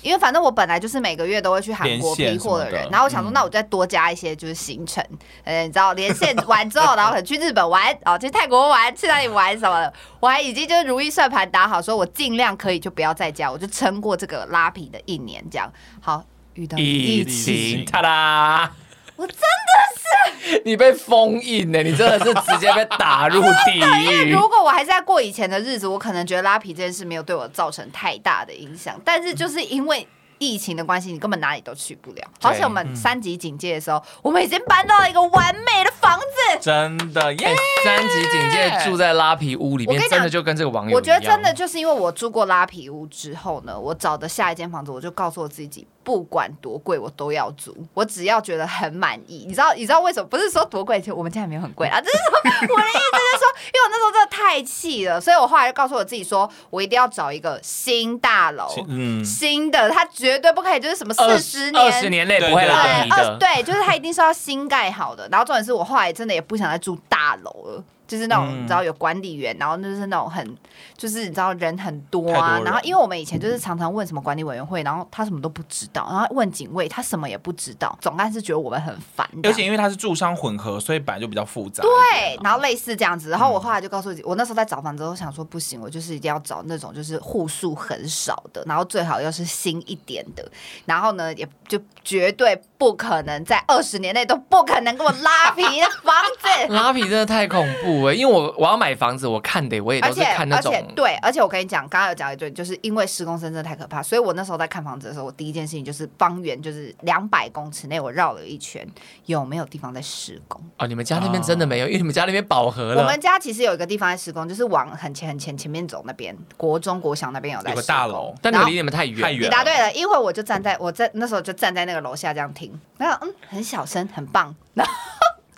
[0.03, 2.91] 因为反正我本来就是每个月都会去韩国批货的人，的。
[2.91, 5.03] 然后我想说，那我再多加一些就是行程，
[5.45, 15.73] 嗯，你知道连线完之后，然后可能去日本玩，哦，去泰国玩，去哪里玩什么的，我还已经就是如意算盘打好，说我尽量可以就不要再加，我就撑过这个拉皮的一年，这样。
[16.01, 18.73] 好遇到疫情，哒啦。
[19.23, 23.81] 我真的是你被封印呢，你真的是直接被打入地狱。
[24.05, 29.01] 因为如果我还是在过以前的日子，我可能觉得拉皮这件事没有对我造成太大的影响。
[29.05, 30.07] 但是就是因为。
[30.39, 32.23] 疫情的关系，你根本哪里都去不了。
[32.43, 37.55] 而且我们三级警戒的时候，嗯、我们已经搬到了一个完美的房子，真的耶！
[37.85, 40.97] 三级警戒住在拉皮屋里面，真的就跟这个网友一样。
[40.97, 45.87] 我觉得真的就是因为我住过拉皮屋之后呢，我找的下一间房子，我就告诉我自己。
[46.05, 47.77] 不管多贵，我都要租。
[47.95, 49.73] 我只要觉得很满意，你知道？
[49.75, 50.29] 你知道为什么？
[50.29, 52.01] 不是说多贵，其实我们家也没有很贵啊。
[52.01, 63.37] 就是说，我的意思就是说，因为我那时候真的太气了，所以我后来就告诉我自己说，我一定要找一个新大楼，嗯，新的，它绝对不可以就是什么四十年、二十年内不会拉皮的。
[63.39, 65.29] 对，就是它一定是要新盖好的。
[65.31, 67.85] 然后重点是我后来真的也不想再住大楼了。
[68.07, 68.63] 就是那种、嗯。
[68.63, 70.57] 你知道有管理员，然后就是那种很
[70.97, 81.83] 就是你知道人很多啊然后因为我们以前就是常常问什么管理委员会，然后他什么都不知道，然后问警卫他什么也不知道，总干事觉得我们很烦，而且因为他是住商混合，所以本来就比较复杂。
[81.83, 90.49] 对，然后类似这样子，然后我后来就告诉自己，我那时候在找房子，我想说不行，我就是一定要找那种就是户数很少的，然后最好又是新一点的，
[90.85, 96.69] 然后呢，也就绝对不可能在二十年内都不可能给我拉皮的房子。
[96.73, 108.87] 拉皮真的太恐怖了，因为我我要买房子，我看的我也都是看那种而且对，而且我跟你讲，刚刚有讲一堆，就是因为施工声真的太可怕，所以我那时候在看房子的时候，我第一件事情就是方圆就是两百公尺内，我绕了一圈，
[109.27, 110.61] 有没有地方在施工？
[110.79, 113.01] 哦，你们家那边真的没有，因为你们家那边饱和了。
[113.01, 124.55] 我们家其实有一个地方在施工，就是往很前很前前面走那边，国中国小那边有在有个大楼但那个离你们太远，太远你答对了，一会儿我就站在我在那时候就站在那个楼下这样听，然后嗯，很小声，很棒。
[124.75, 124.93] 然 后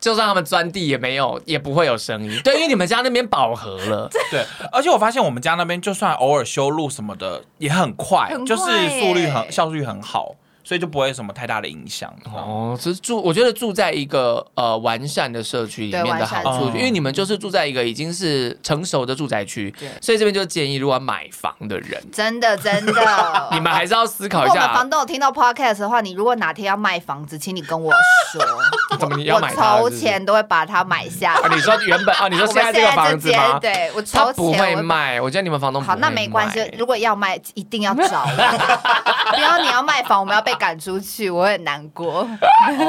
[0.04, 2.38] 就算他们钻地也没有，也不会有声音。
[2.44, 4.06] 对，因为你们家那边饱和了。
[4.30, 10.34] 对，而且我发现我们家那边就算偶尔修路什么的也很快，很快就是速率很效率很好，
[10.64, 12.10] 所以就不会有什么太大的影响。
[12.24, 22.92] 哦，哦，就是住，我觉得住在一个呃完善的社区里面的好处，因为你们就是住在一个已经是成熟的住宅区对，所以这边就建议如果买房的人，真的真的，
[23.52, 27.92] 你们还是要思考一下如果房，东有听到 podcast 的话，你如果哪天要卖房子，请你跟我
[28.32, 28.42] 说，
[28.98, 29.76] 怎么你要我买它？
[29.78, 33.58] 筹是不是钱都会把它买下啊，你说原本啊，你说我现在这个房子吗？
[33.60, 36.64] 对我他不会筹钱不会卖，我觉得你们房东不好，那没关系。
[36.78, 39.34] 如果要卖，一定要找我。
[39.34, 42.26] 不要你要卖房，我们要被赶出去，我很难过。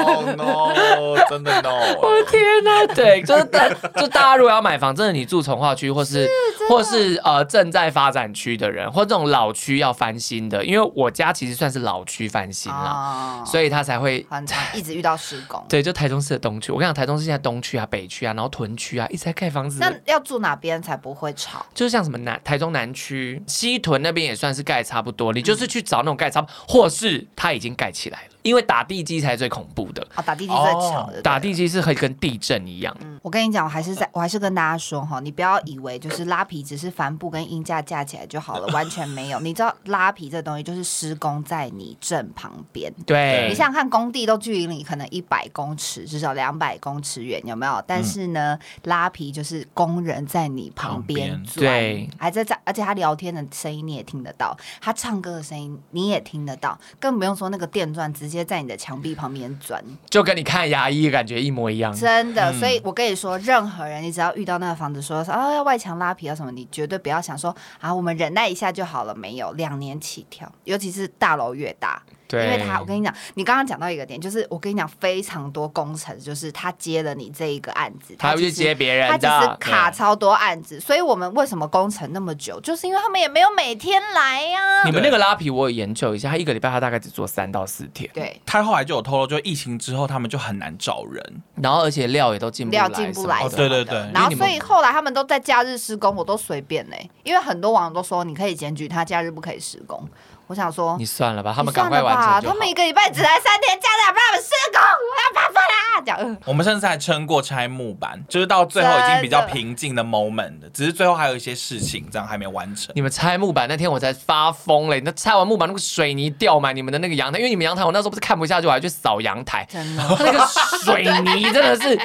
[0.06, 1.70] Oh no，真的 no。
[2.02, 6.30] 我的天哪、对，就是大，就大家如果要买房，真的你住从化区，或是
[6.70, 14.26] 或是呃正在发展区的人，或这种老区要翻新的，因为我家其实算是老区翻新啦，哦所以他才会。
[14.74, 15.64] 一直遇到施工。
[15.68, 19.80] 对，就台中市的东区，我跟你讲，台中市现在东区啊、北区啊，然后屯区啊，一直在盖房子。
[19.80, 21.66] 那要住哪边才不会吵？
[21.74, 27.26] 就是像什么南台中南区、西屯那边也算是盖差不多，你就是去找那种盖差不多，或是
[27.56, 31.20] 已经盖起来了，因为打地基才最恐怖的，哦，打地基最吵的。
[31.24, 32.96] 打地基是会跟地震一样。
[33.02, 39.40] 嗯，我跟你讲，我还是在，我还是跟大家说哈，你不要以为就是拉皮只是帆布跟衣架架起来就好了， 完全没有。
[39.40, 42.94] 你知道拉皮这东西就是施工在你正旁边。
[43.08, 47.84] 对，你想想看，工地都距离你可能一百公尺，至少两百公尺远，有没有？
[47.88, 61.94] 但是呢，拉皮就是工人在你旁边旁边钻，对还在在，而且他聊天的声音你也听得到，他唱歌的声音你也听得到，更不用说那个电钻直接在你的墙壁旁边钻，就跟你看牙医的感觉一模一样。
[61.94, 62.52] 真的。
[62.52, 72.02] 嗯所以我跟你说，任何人你只要遇到那个房子说啊要外墙拉皮啊什么，你绝对不要想说啊我们忍耐一下就好了，没有，两年起跳，尤其是大楼越大。
[72.36, 79.56] 对，因为他，我跟你讲，你刚刚讲到一个点，就是我跟你讲，非常多工程，就是他接了你这一个案子，他会去接别人他其实的。
[79.58, 91.42] 卡超多案子，所以我们为什么工程那么久，就是因为他们也没有每天来呀、你们那个拉皮我有研究一下，他一个礼拜他大概只做三到四天，对，他后来就有透露，就疫情之后他们就很难找人。
[91.56, 93.98] 然后而且料也都进不进不来对对对。
[94.14, 100.08] 然后所以后来他们都在假日施工，我都随便嘞，因为很多网友都说你可以检举他假日不可以施工，
[100.48, 106.02] 我想说你算了吧，他们赶快完成就好他们一个礼拜只来三天，假日还不让他们施工，我要发疯啦！
[106.06, 112.94] 讲我们甚至还撑过拆木板，就是到最后已经比较平静的 moment 的，只是最后还有一些事情这样还没完成。
[112.96, 115.02] 你们拆木板那天我才发疯嘞！
[115.04, 119.66] 那拆完木板那个水泥掉满你们的那个阳台，因为你们阳台我那时候不是看不下去，我还去扫阳台。
[119.70, 120.04] 真的。
[120.16, 120.46] 它那个
[120.84, 122.00] 水泥真的是，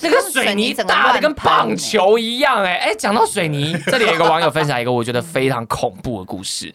[0.00, 2.94] 那个水泥 大的跟棒球一样哎哎！
[2.94, 6.74] 讲到水泥，这里有一个网友分享一个我觉得非常恐怖的故事。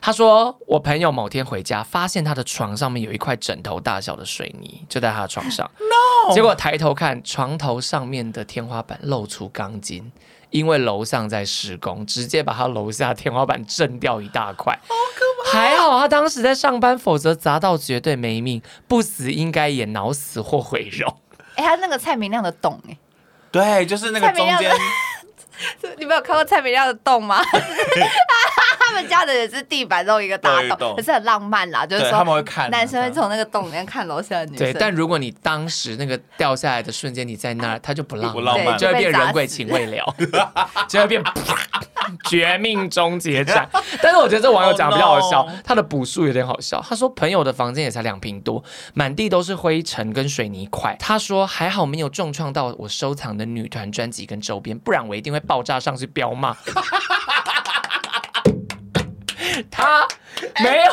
[0.00, 5.68] 他说，我朋友某天回家，发现他的床上面有一块枕头大小的水泥，就在他的床上。
[5.78, 6.34] No!
[6.34, 10.12] 结果抬头看，床头上面的天花板露出钢筋，
[10.50, 14.78] 因为楼上在施工，直接把他楼下天花板震掉一大块。
[14.86, 15.58] 好可怕！
[15.58, 21.10] 还好他当时在上班，否则砸到绝对没命，不死应该也脑死或毁容。
[21.54, 22.98] 哎、欸，他那个蔡明亮的洞、欸，哎，
[23.50, 24.70] 对，就是那个中间，
[25.96, 27.42] 你没有看过蔡明亮的洞吗？
[28.98, 34.58] 他们家的也是地板都一个大洞，可是很浪漫啦，就是说他们会看男生会从那个洞里面看楼下的女生。
[34.58, 40.14] 对，但如果你当时那个掉下来的瞬间你在那儿， 他就不浪不浪漫，就会变人鬼情未了，
[40.88, 41.22] 就会变
[42.24, 43.68] 绝命终结战。
[44.02, 46.84] 但是我觉得这网友讲的比较好笑，他的补述有点好笑。
[46.88, 48.62] 他说朋友的房间也才两平多，
[48.94, 50.96] 满地都是灰尘跟水泥块。
[50.98, 56.56] 他说还好没有重创到我收藏的女团专辑跟周边，不然我一定会爆炸上去飙骂。
[59.70, 60.06] 他
[60.62, 60.92] 没有。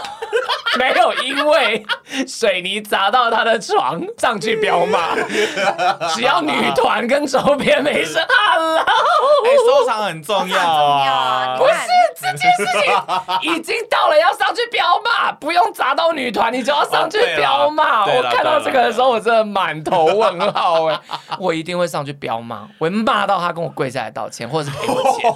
[0.78, 1.86] 没有因为
[2.28, 5.16] 水泥砸到他的床上去飙骂，
[6.14, 11.56] 只要女团跟周边没事， Hello，哎，收藏很重要啊！
[11.58, 11.74] 不是
[12.20, 18.06] 这件事情已经到了要上去飙骂，不用砸到女团，你就要上去飙骂。
[18.06, 21.00] 我看到这个的时候，我真的满头问号哎！
[21.40, 25.32] 我一定会上去飙骂，我骂到他跟我跪下来道歉，或者是赔我钱，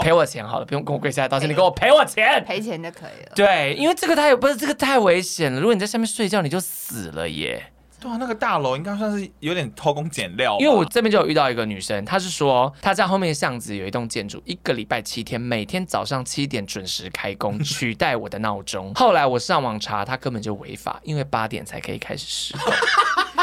[0.00, 3.32] 赔我钱好了，不用跟我跪下来道歉，你给我赔我钱，赔钱就可以了。
[3.34, 4.58] 对，因为这个他也不是。
[4.58, 5.60] 这个太危险了！
[5.60, 7.72] 如果你在下面睡觉，你就死了耶。
[8.00, 10.56] 对啊，那个大楼应该算是有点偷工减料。
[10.58, 18.92] 因为我这边就有遇到一个女生，她是说她在后面的巷子有一栋建筑，一个礼拜七天，每天早上七点准时开工， 取代我的闹钟。
[18.94, 22.72] 后来我上网查，她根本就违法，因为八点才可以开始施工。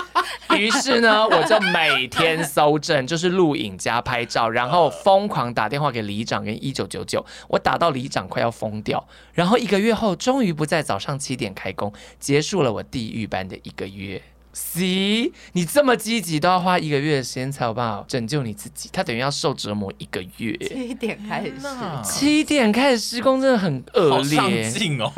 [0.57, 9.07] 于是呢， 我就每天搜证，就是录影加拍照，然后疯狂打电话给里长跟一九九九，我打到里长快要疯掉。
[9.33, 14.21] 然后一个月后，终于不在早上七点开工，结束了我地狱般的一个月。
[14.57, 18.89] C，你这么积极，都要花一个月的时间才有办法拯救你自己。
[18.93, 20.57] 他等于要受折磨一个月。
[20.59, 24.39] 七点开始施工，七点开始施工真的很恶劣。
[24.39, 25.11] 好上进哦。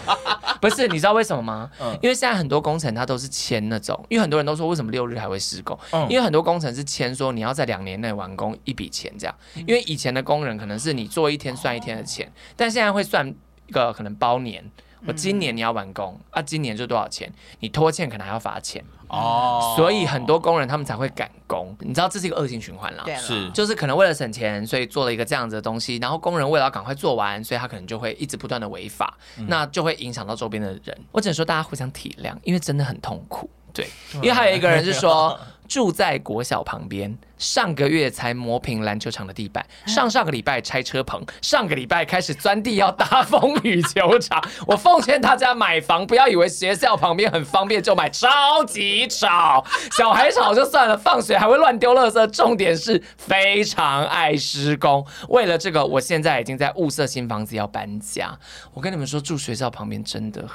[0.62, 1.70] 不是，你知道为什么吗？
[1.80, 5.78] 嗯、因为现在很多工程它都是签那种，因为很多人都说为什么六日还会施工？
[5.92, 9.34] 嗯、因为很多工程是签说你要在两年内完工一笔钱这样。
[9.66, 13.28] 因为以前的工人可能是你做一天算一天的钱，但现在会算
[13.66, 14.64] 一个可能包年。
[15.06, 17.32] 我今年你要完工、嗯、啊，今年就多少钱？
[17.60, 21.74] 你拖欠可能还要罚钱哦，所以很多工人他们才会赶工。
[21.80, 30.98] 你知道这是一个恶性循环啦，是就是可能为了省钱，所以做了一个这样子的东西，然后工人为了要赶快做完，所以他可能就会一直不断的违法，嗯、那就会影响到周边的人。
[31.12, 33.48] 我只能说大家互相体谅，因为真的很痛苦。
[33.72, 35.38] 对，因为还有一个人是说。
[35.68, 44.42] 住在国小旁边，上个月才磨平篮球场的地板，上上个礼拜拆车棚，上个礼拜开始钻地要搭风雨球场。
[44.66, 55.06] 我奉劝大家买房，不要以为学校旁边很方便就买，超级吵，小孩吵就算了，放学还会乱丢垃圾，重点是非常爱施工。
[55.28, 58.38] 为了这个，我现在已经在物色新房子要搬家。
[58.72, 60.48] 我跟你们说，住学校旁边真的。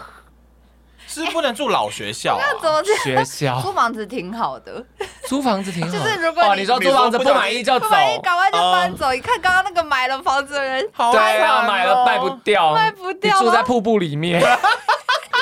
[1.14, 3.62] 是不能住老学校，啊，那怎么学校。
[3.62, 4.84] 租房子挺好的，
[5.28, 5.92] 租房子挺好。
[5.92, 7.88] 就是如果你，哦，你说租房子不满意就走，
[8.24, 9.12] 赶快就搬走。
[9.12, 14.42] 你看刚刚那个买了房子的人，对啊，买了卖不掉，卖不掉，住在瀑布里面。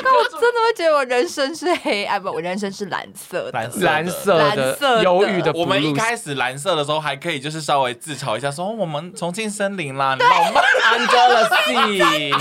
[0.03, 5.51] 那我真的会觉得我人生是黑暗，不，我人生是蓝色的，蓝色的，蓝色忧郁的。
[5.53, 10.63] 我们一开始蓝色的时候还可以，就是稍微自嘲一下，说我们重庆森林啦，浪漫
[10.95, 12.35] under the sea，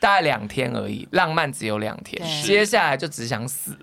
[0.00, 3.76] 大概两天而已，浪漫只有两天，接下来就只想死。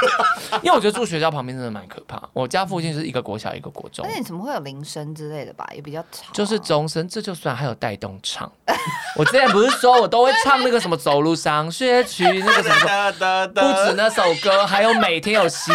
[0.62, 6.32] 因为我觉得住学校旁边真的蛮可怕，我家附近是一个国小一个国中，而且你怎么会有铃声之类的吧，也比较吵。
[6.32, 8.50] 就是钟声，这就算还有带动唱。
[9.16, 15.72] 我之前不是说我都会唱那个什么走路上学去那个什么， 不止那首歌，还有每天有洗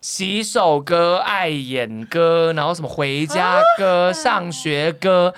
[0.00, 5.32] 洗手歌、爱演歌，然后什么回家歌、上学歌。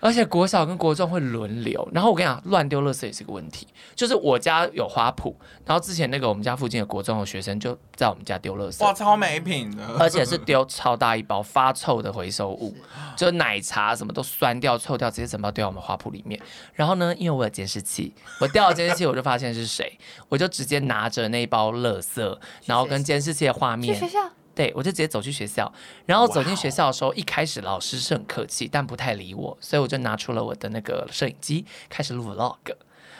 [0.00, 3.68] 而且国小跟国中会轮流，然后我跟你讲，乱丢垃圾也是个问题。
[3.94, 5.34] 就是我家有花圃，
[5.66, 12.74] 然后之前那个我们家附近的国中的学生就在我们家丢垃圾，哇，超没品的，而且是丢超大一包发臭的回收物，
[13.14, 16.40] 就奶茶什么都酸掉、臭掉，直接整包丢到我们花圃里面。
[16.72, 19.98] 然后呢，因为我有监视器，我调了监视器，我就发现是谁，
[20.30, 23.94] 我就直接拿着那包垃圾，然后跟监视器的画面。
[23.94, 24.18] 去学校。
[24.54, 25.72] 对，我就直接走去学校，
[26.06, 32.56] 然后走进学校的时候，一开始老师是很客气，但不太理我，所以我就拿出了我的那个摄影机，开始录 vlog。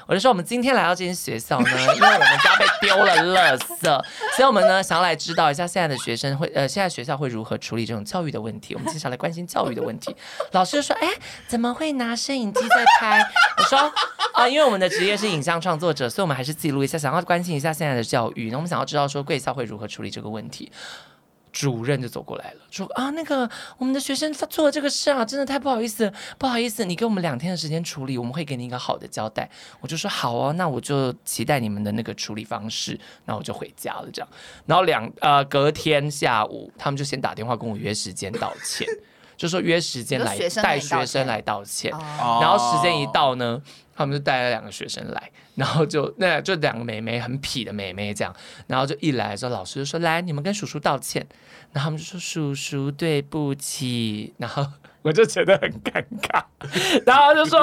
[0.06, 3.84] 我就说，我们今天来到这间学校呢，因为我们家被丢了垃圾，
[4.34, 8.74] 所以我们呢想要来知道一下现在的学生会，呃，现在学校会如何处理这种教育的问题。
[8.74, 10.12] 我们接下来关心教育的问题。
[10.50, 11.08] 老师说，哎，
[11.46, 13.24] 怎么会拿摄影机在拍？
[13.58, 13.92] 我说，啊、
[14.42, 18.50] 呃，因为我们的职业是影像创作者，所以我们还是记录一下，想要关心一下现在的教育。
[18.50, 20.72] 那我们想要知道说贵校会如何处理这个问题。
[21.52, 29.50] 主任就走过来了，说啊，那个我们的学生他做了这个事啊，真的太不好意思，不好意思，你给我们两天的时间处理，我们会给你一个好的交代。
[29.80, 34.28] 我就说好哦，那我就期待你们的那个处理方式，那我就回家了这样。
[34.66, 38.86] 然后两呃隔天下午，他们就先打电话跟我约时间道歉，
[39.40, 43.62] 就说约时间来带学生来道歉，然后时间一到呢。
[43.92, 48.34] 他们就带了两个学生来，然后就那就两个妹妹很痞的妹妹这样，
[48.66, 51.26] 然后就一来的时候，老师就说：“来，你们跟叔叔道歉。”
[51.72, 54.66] 然后他们就说：“叔叔对不起。”然后
[55.02, 56.42] 我就觉得很尴尬，
[57.04, 57.60] 然后就说：“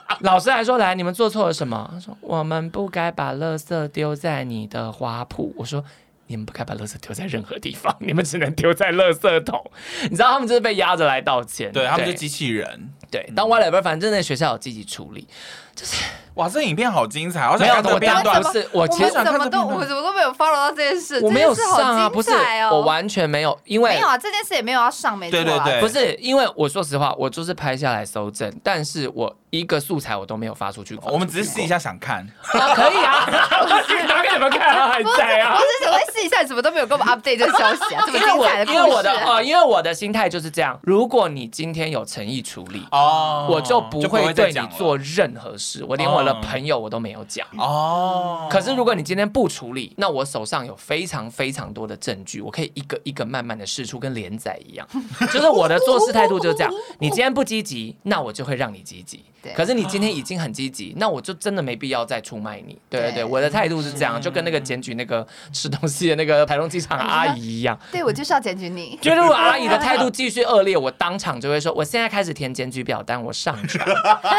[0.20, 5.82] 老师还说来，你们做错了什么？”他说：“我们不该把垃圾丢在你的花圃。”我说。
[6.30, 9.60] 你们不该把垃圾丢在任何地方，你们只能丢在垃圾桶。
[10.04, 12.90] 你知道他们就是被压着来道歉，对，对他们就机器人。
[13.10, 15.26] 对，当 whatever，反正那学校有积极处理，
[15.74, 15.96] 就是。
[16.34, 17.44] 哇，这影片好精彩！
[17.50, 22.30] 我没有，我片段是，我其实怎么都我怎么都没有 follow 到这件事，我没有上啊，哦、不是，
[22.70, 33.26] 我完全没有，因为没有啊，这件事也没有要上，没错、啊，对对对，不是，因为我说实话，我就是拍下来搜证，但是我一个素材我都没有发出去，我们只是试一下想看，啊可以啊，
[34.08, 47.10] 拿给你们看啊，还在啊，我只是会试一下，怎么都没有给我们 update 这个消息啊，这么精彩的故事，因为我的呃，因为我的心态就是这样，如果你今天有诚意处理哦，我就不会对你做任何事，我连我的朋友我都没。
[47.10, 54.86] 有讲哦，可是如果你今天不处理，那我手上有非常非常多的证据，我可以一个一个慢慢的试出，跟连载一样，
[55.32, 56.72] 就是我的做事态度就是这样。
[57.00, 59.24] 你今天不积极，那我就会让你积极。
[59.56, 62.78] 可是你今天已经很积极，那我就真的没必要再出卖你。
[62.90, 67.78] 对对对，我的态度是这样，就跟那个检举那个吃东西的那个台中机场阿姨一样。
[67.90, 68.98] 对，我就是要检举你。
[69.00, 73.88] 就如果阿姨的态度继续恶劣，我当场就会说，我现在开始填检举表单，我上传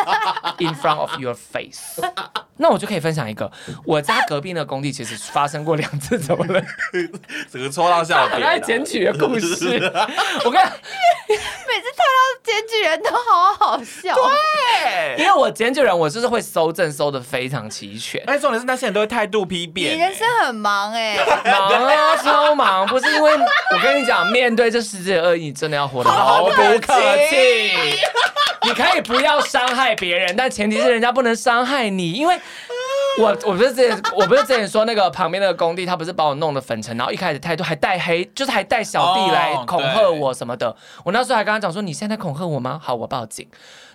[0.59, 2.01] in front of your face。
[2.61, 3.51] 那我就可以分享一个，
[3.83, 6.61] 我家隔壁那个工地其实发生过两次，怎么了？
[7.51, 8.47] 整个戳到笑点。
[8.47, 9.79] 爱检举的故事，
[10.45, 10.71] 我看
[11.27, 14.13] 每次看到检举人都好好笑。
[14.13, 18.23] 对，因为我检举人，我就是会搜证搜的非常齐全。
[18.27, 19.95] 哎，重点是那些人都会态度批变。
[19.95, 22.85] 你人生很忙哎，忙啊，超忙。
[22.87, 27.71] 不是因为我跟你讲，面对这世界恶意，真的要活得毫不客气。
[28.65, 32.39] 你可以不要伤害别人，但前提是人家不能伤害你，因为。
[33.19, 40.73] 我我不是之前我不是之前说那个旁边那个工地，他不是把我弄得粉尘，然后一开始态度还带黑，就是还带小弟来恐吓我什么的。
[41.03, 42.79] 我那时候还跟他讲说，你现在恐吓我吗？
[42.81, 43.45] 好，我报警。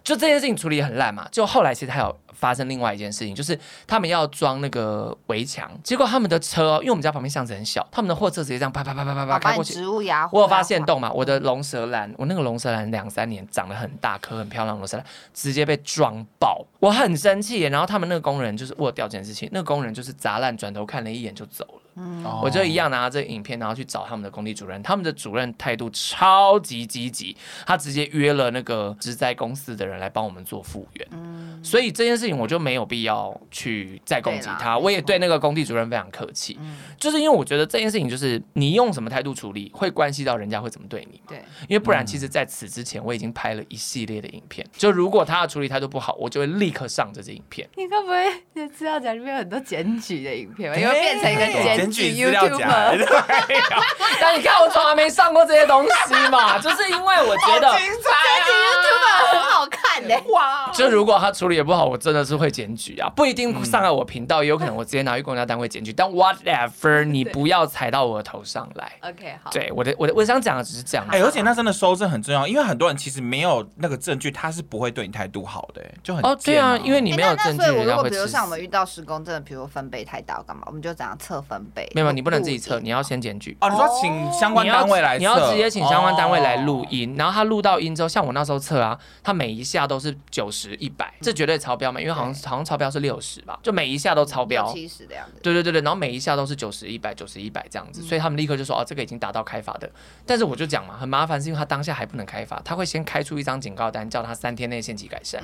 [0.04, 9.74] 就这件事情处理很烂嘛，就后来其实还有发生另外一件事情，就是他们要装那个围墙，结果他们的车，因为我们家旁边巷子很小，他们的货车直接这样啪啪啪啪啪啪开过去。
[9.74, 11.10] 植物牙我有发现洞嘛？
[11.12, 17.62] 我的龙舌兰，我那个龙舌兰两三年长得很大颗很漂亮龙舌兰，直接被撞爆，我很生气。
[17.62, 21.80] 然后他们那个工人就是我掉件事情，那个工人就是砸烂，转头看了一眼就走了。
[21.96, 27.36] 嗯，我就一样拿这个影片，然后去找他们的工地主任，他们的主任态度超级积极，
[27.66, 31.08] 他直接约了那个植栽公司的人来帮我们做复原。
[31.12, 36.58] 嗯，所以这件事情我就没有必要去再攻击他，我也对那个工地主任非常客气。
[36.60, 41.18] 嗯，就是因为我觉得这件事情就是你用什么态度处理，会关系到人家会怎么对你。
[41.26, 47.66] 对，因为不然，其实在此之前我已经拍了一系列的影片，就如果他的处理态度不好，我就会立刻上这支影片。
[47.74, 50.76] 你会不会也知道讲里面有很多检举的影片吗？
[50.76, 51.85] 因为变成一个检。
[51.90, 53.06] 检举资料夹，对
[54.20, 60.70] 但你看我从来没上过这些东西嘛， 就是因为我觉得检举 YouTuber 很好看的哇。
[60.72, 65.92] 就如果他处理也不好，我真的是会检举啊，不一定上了我频道，也有可能我直接拿去公家单位检举。
[65.92, 68.92] 但 whatever，你不要踩到我的头上来。
[69.02, 69.50] OK，好。
[69.50, 71.06] 对，我的我的我想讲的只是这样。
[71.10, 81.88] 哎，而且那真的收证很重要，因为很多人其实没有那个证据，他是不会对你态度好的，就很哦，对啊，因为你没有证据，如果比如像我们遇到施工，证的比如分贝太大干嘛，我们就怎样测分贝？
[81.94, 82.56] 没有，你不能自己。
[82.58, 83.54] 测你要先检举。
[83.60, 99.90] 哦，你说请相关单位来测，你要直接请相关单位来录音，然后他录到音之后，像我那时候测啊，他每一下都是九十一百，这绝对超标嘛，因为好像好像超标是六十吧，就每一下都超标，七十的样子，对对对对，然后每一下都是九十一百九十一百这样子，所以他们立刻就说哦，这个已经达到开发的，
[100.24, 105.42] 但是我就讲嘛，很麻烦，是因为他当下还不能开发，他会先开出一张警告单，叫他三天内限期改善，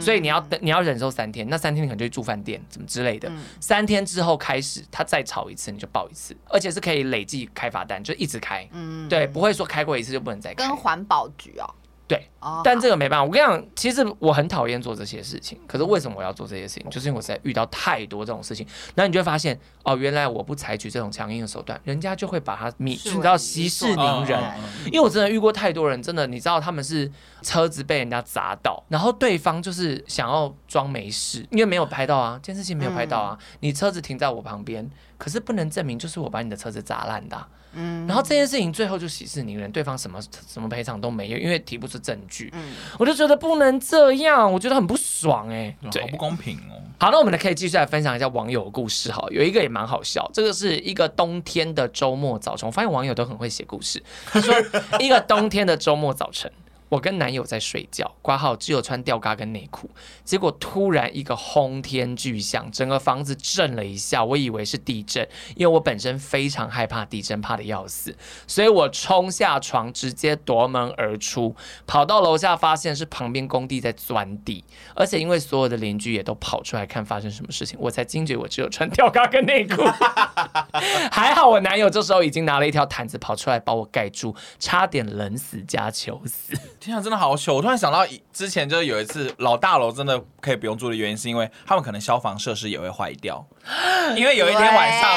[0.00, 7.26] 所以你要等你要忍受三天，那三天你可能就去住饭店什么之类的，三天之后开始他再吵一次你就报一次，而且是可以累。
[7.26, 10.64] 计开罚单就一直开，嗯，对，不会说开过一次就不能再开。
[10.64, 11.66] 跟环保局哦，
[12.08, 13.24] 对，哦、但这个没办法。
[13.24, 16.88] 我跟你讲，其实我很讨厌做这些事情，可是为什么我要做这些事情？
[16.88, 24.40] 就是因为我实在遇到太多这种事情，那你就会发现，哦，原来我不采取这种强硬的手段，人家就会把它你知道息事宁人。
[24.86, 27.10] 因为我真的遇过太多人，真的，你知道他们是
[27.42, 34.88] 车子被人家砸到，然后对方就是想要装没事，因为没有拍到啊，监视器没有拍到啊，嗯、你车子停在我旁边。
[35.18, 40.18] 可是不能证明就是我把你的车子砸烂的，啊，嗯，然后这件事情最后就息事宁人，对方什么
[40.48, 46.82] 什么赔偿都没有，因为提不出证据，嗯，我就觉得不能这样，我觉得很不爽哎，欸，对，好不公平哦。
[46.98, 54.54] 好，那我们呢可以继续来分享一下网友的故事哈，有一个也蛮好笑，这个是一个冬天的周末早晨，我发现网友都很会写故事，他说
[54.98, 56.50] 一个冬天的周末早晨。
[56.88, 59.90] 我跟男友在睡觉，挂号只有穿吊嘎跟内裤，
[60.24, 68.16] 结果突然一个轰天巨响，整个房子震了一下，我以为是地震，因为我本身非常害怕地震，怕得要死，
[68.46, 71.56] 所以我冲下床，直接夺门而出，
[71.86, 74.64] 跑到楼下发现是旁边工地在钻地，
[74.94, 79.82] 而且因为所有的邻居也都跑出来看发生什么事情，我才惊觉我只有穿吊嘎跟内裤。
[81.10, 86.56] 还好我男友这时候已经拿了一条毯子跑出来把我盖住，差点冷死加求死。
[86.80, 87.54] 天啊，真的好糗！
[87.54, 93.44] 我突然想到，之前就是有一次老大楼真的可以不用住的原因，是因为他们可能消防设施也会坏掉。
[94.16, 95.10] 因为有一天晚上，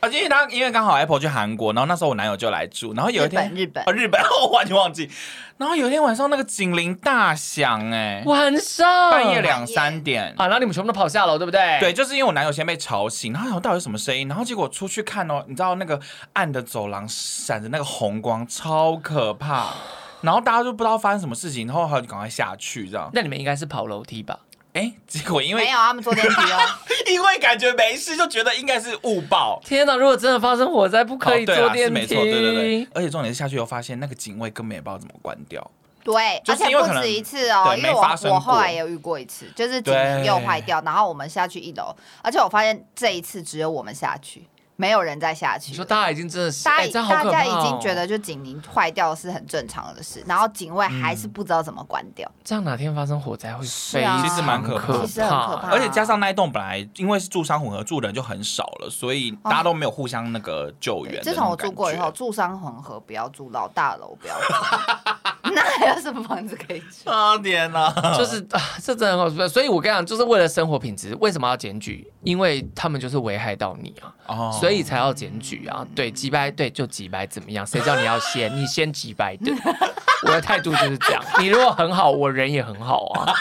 [0.00, 5.08] 啊，因为他因为刚好 Apple 去韩国，然后那时候我男友就来住，然后有一天日本，哦，日本， 我完全忘记。
[5.58, 11.78] 然后有一天晚上那个警铃大响，哎，晚上半夜两三点啊，然后你们全部都跑下楼，对不对？
[11.78, 16.00] 对，就是因为我男友先被吵醒，然后到底有什么声音，然后结果出去看哦，你知道那个
[16.32, 19.68] 暗的走廊闪着那个红光，超可怕。
[20.22, 23.10] 然后大家就不知道发生什么事情，然后他就赶快下去，这样。
[23.12, 24.38] 那你们应该是跑楼梯吧？
[24.72, 26.58] 哎， 结果因为没有，他们坐电梯哦。
[27.10, 29.60] 因为感觉没事，就觉得应该是误报。
[29.62, 29.94] 天哪！
[29.96, 31.94] 如果真的发生火灾，不可以坐电梯。
[31.94, 32.88] 没错，对对对。
[32.94, 35.70] 而且重点是下去又发现那个警卫根本也不知道怎么关掉。
[36.04, 38.00] 对，而且不止一次哦，因为我
[38.30, 44.44] 我后来也有遇过一次，就是警铃又坏掉，然后我们下去一楼，而且我发现这一次只有我们下去。
[44.82, 45.70] 没有人再下去。
[45.70, 52.28] 你说大家已经真的是，大家、欸哦、大家已经觉得就警铃坏掉是很正常的事，然后警卫还是不知道怎么关掉。
[52.28, 55.70] 嗯、这样哪天发生火灾会非常其实蛮可怕，其实很可怕。
[55.70, 61.22] 而且加上那一栋本来因为是住商混合，住的人就很少了，所以大家都没有互相那个救援。
[61.22, 64.52] 自从我住过以后，住商混合不要住老大楼，不要住。
[65.54, 67.10] 那还有什么房子可以住？
[67.10, 67.90] 啊天哪！
[68.16, 69.48] 就是啊，这真的很好说。
[69.48, 72.10] 所以我跟你讲，就是为了生活品质，为什么要检举？
[72.22, 75.86] 因为他们就是危害到你啊，哦、所以才要检举啊。
[75.94, 77.66] 对，几百对就几百怎么样？
[77.66, 78.50] 谁叫你要先？
[78.56, 79.54] 你先几百对。
[80.24, 81.22] 我的态度就是这样。
[81.40, 83.34] 你如果很好，我人也很好啊。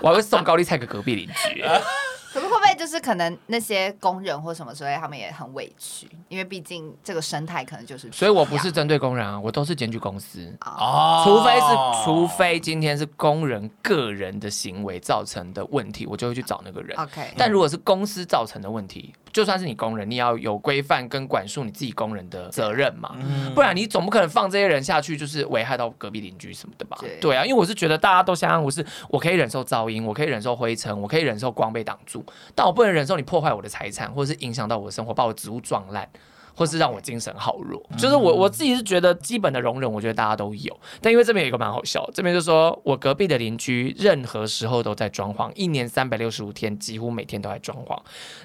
[0.00, 1.62] 我还会送高丽菜给隔壁邻居。
[2.32, 8.10] 可不会就是可能那些工人或什么，所以他们也很委屈，因为毕竟这个生态可能就是。
[8.12, 16.96] 所以我不是针对工人啊，我都是检举公司哦，除非是除非今天是工人个人的行为造成的问题，我就会去找那个人。
[16.98, 23.16] OK，但如果是公司造成的问题，就算是你工人，你要有规范跟管束你自己工人的责任嘛，
[23.54, 26.98] 不然你总不可能放这些人下去，就是危害到隔壁邻居什么的吧？
[27.20, 32.24] 对啊，因为我是觉得大家都相安无事，我可以忍受噪音，我可以忍受灰尘，我可以忍受光被挡住。
[32.54, 36.06] 但我不能忍受你破坏我的财产，或者是影响到我的生活，把我植物撞烂。
[36.54, 40.78] 或是让我精神好弱，就是我我自己是觉得基本的容忍，我觉得大家都有。
[41.00, 47.98] 但因为这边有一个蛮好笑，这边就说我隔壁的邻居任何时候都在装潢，一年三百六十五天，几乎每天都在装潢。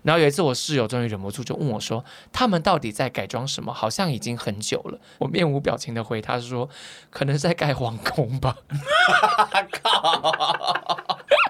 [0.03, 3.73] 然后有一次我室友终于忍不住就问我说：“他们到底在改装什么？
[3.73, 6.69] 好像已经很久了。”我面无表情的回他说
[7.09, 8.57] ：“可能是在盖皇宫吧。”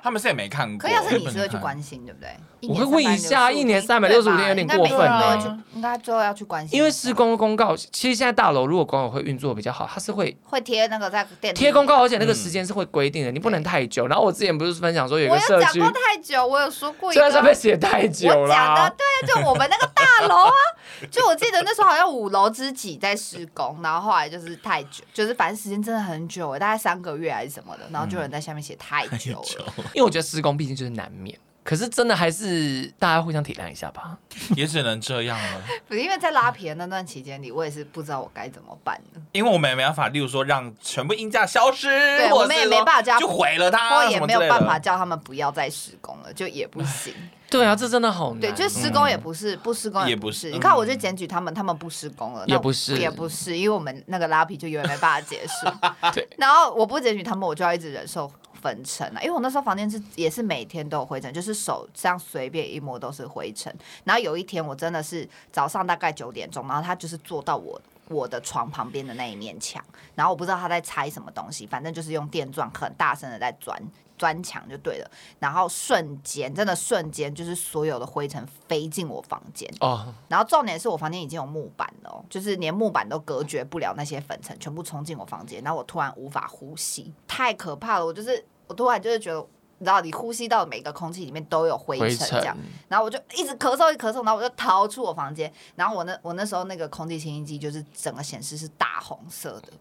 [0.07, 0.77] 他们是也没看过。
[0.77, 2.29] 可要是你是会去关心，对不对？
[2.69, 5.59] 我会问一下，一年三百六十五天有点过分了。
[5.73, 6.75] 应该最后要去关心。
[6.77, 14.07] 因为施工公告，其实现在大楼如果管委会运作比较好，它是会会贴那个在电贴公告，而且那个时间是会规定的，你不能太久。
[14.07, 20.53] 然后我之前不是分享说有一个社区，我有讲过太久，我有说过，虽然上面写太久了，我讲的对，就我们那个大楼啊，
[21.11, 31.35] 就我记得那时候好像五楼之几在施工，然后后来就是太久，就是反正时间真的很久，大概三个月还是什么的，然后就有人在下面写太久了，因为我觉得施工毕竟就是难免。
[31.63, 34.17] 可是真的还是大家互相体谅一下吧，
[34.55, 35.61] 也只能这样了。
[35.85, 39.21] 不是因为在拉皮的那段期间里，我也是不知道我该怎么办呢。
[39.33, 47.13] 因为我们也没办法，例如说让全部硬架消失，对，我们也没办法叫就毁了它，或也没有办法叫他们不要再施工了，就也不行。
[47.49, 48.39] 对啊，这真的好难。
[48.39, 50.49] 对，就施工也不是，不施工也不是。
[50.51, 55.67] 你看，我就检举他们，他们不施工了，也不是，也不是，因为我们那个拉皮就永远没办法结束。
[56.15, 58.31] 对，然后我不检举他们，我就要一直忍受。
[58.67, 63.73] 粉尘啊，因为我那时候房间是也是每天都有灰尘，就是手这样随便一摸都是灰尘。
[64.03, 69.81] 然后有一天我真的是早上大概九点钟，然后他就是坐到我我的床旁边的那一面墙，
[70.15, 73.81] 然后我不知道他在拆什么东西，反正就是用电钻很大声的在钻
[74.17, 75.09] 钻墙就对了。
[75.39, 80.13] 然后瞬间真的瞬间就是所有的灰尘飞进我房间哦。
[80.27, 85.63] 然后重点是我房间已经有木板了，就是连木板都隔绝不了那些粉尘，全部冲进我房间。
[85.63, 88.45] 然后我突然无法呼吸，太可怕了，我就是。
[88.67, 89.39] 我突然就是觉得，
[89.79, 92.57] 你知道，你呼吸到每个空气里面都有灰尘，这样，
[92.87, 99.73] 然后我就一直咳嗽，一咳嗽，然后我就逃出我房间，然后我那我那时候那个空气清新机就是整个显示是大红色的，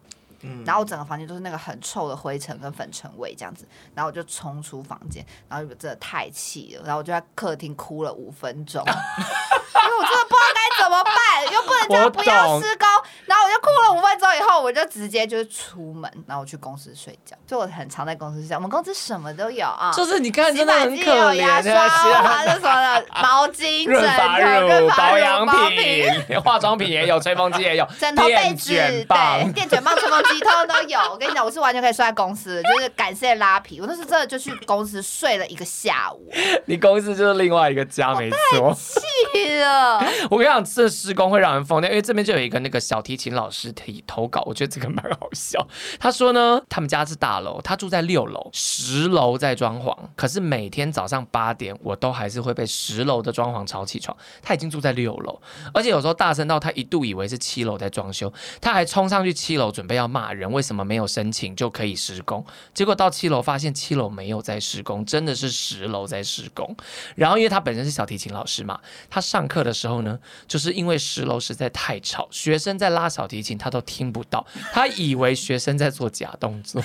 [0.47, 12.87] 嗯，然后整个房间都是那个很臭的灰尘跟粉尘味这样子，然后我就冲出房间，然后就真的太气了，然后我就在客厅哭了五分钟， 因为我真的不知道该怎么办，又不能叫他不要施工，
[13.27, 17.37] 然后我就哭了五分钟以后，我就直接就是出门，然后我去公司睡觉。
[17.47, 30.99] 就我很常在公司睡觉，我们公司什么都有啊，就是你看真的很可怜，牙刷、还有什么的毛巾、润发乳、保养品、品、化妆品也有，吹风机也有，枕头、被子、对，电卷棒、吹风机通通都有。
[31.11, 33.81] 我跟你讲，我是完全可以睡在公司，就是感谢拉皮。
[33.81, 36.31] 我那时真的就去公司睡了一个下午。
[36.67, 38.75] 你公司就是另外一个家，没错。
[38.75, 39.99] 气了！
[40.31, 45.67] 我跟你讲，这施工会让人疯掉，因为这边就有一个那个小提琴老师提投稿，我觉得这个蛮好笑。
[45.99, 54.17] 他说呢，他们家是大楼，他住在六楼，十楼在装潢，可是每天早上八点，我都还是会被十楼的装潢吵起床。
[54.43, 55.41] 他已经住在六楼，
[55.73, 62.43] 而且有时候大声到他一度以为是七楼在装修，他还冲上去七楼准备要骂人，为什么没有申请就可以施工？
[62.73, 66.75] 结果到七楼发现七楼没有在施工，真的是十楼在施工。
[67.15, 76.81] 然后因为他本身是小提琴老师嘛，他上课的时候呢，就是因为十楼实在太吵，学生在拉小提琴他都听不到，他以为学生在做假动作，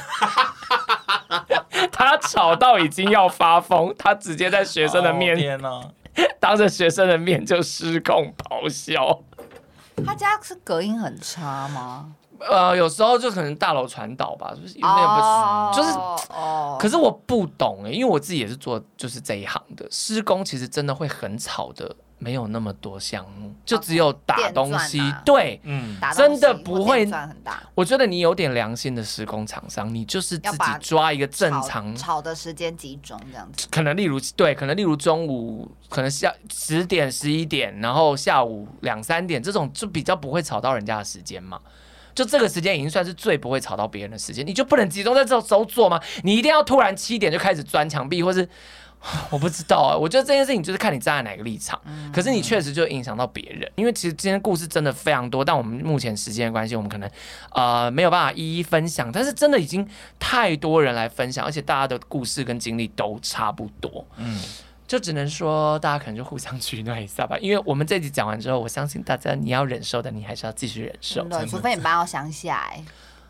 [1.92, 5.58] 他吵到已经要发疯，他直接在学生的面前，
[6.42, 9.24] 当着学生的面就失控咆哮。
[10.06, 12.16] 他家是隔音很差吗？
[12.50, 15.90] 呃，有时候就可能大楼传导吧，就是有点不，oh, 就是
[16.30, 16.80] ，oh.
[16.80, 21.96] 可是我不懂哎，因为我自己也是做就是这一行的，施工其实真的会很吵的。
[22.24, 25.00] 没有那么多项目，就只有打东西。
[25.00, 27.10] 啊、对，嗯，真的不会。
[27.74, 33.68] 我觉得你有点良心的施工厂商，你就是自己抓一个正常吵的时间集中这样子。
[33.72, 41.60] 可能例如对，可能例如中午，可能下十点十一点，然后下午两三点这种就比较不会吵到人家的时间嘛。
[42.14, 46.00] 就这个时间已经算是最不会吵到别人的时间，你就不能集中在这时候做吗？
[46.24, 48.48] 你一定要突然七点就开始钻墙壁，或是？
[49.32, 51.82] 我不知道啊，我觉得这件事情就是看你站在哪个立场。
[52.14, 57.10] 可是你确实就影响到别人，因为其实今天故事真的非常多，但我们目前时间的关系，我们可能
[57.56, 59.12] 呃没有办法一一分享。
[59.12, 59.88] 但是真的已经
[60.20, 64.06] 太多人来分享，而且大家的故事跟经历都差不多。
[64.18, 64.40] 嗯，
[64.92, 67.38] 就只能说大家可能就互相取暖一下吧。
[67.40, 71.24] 因为我们这集讲完之后，我相信大家你要忍受的，你还是要继续忍受。
[71.30, 72.84] 对，除非你搬到乡下，哎，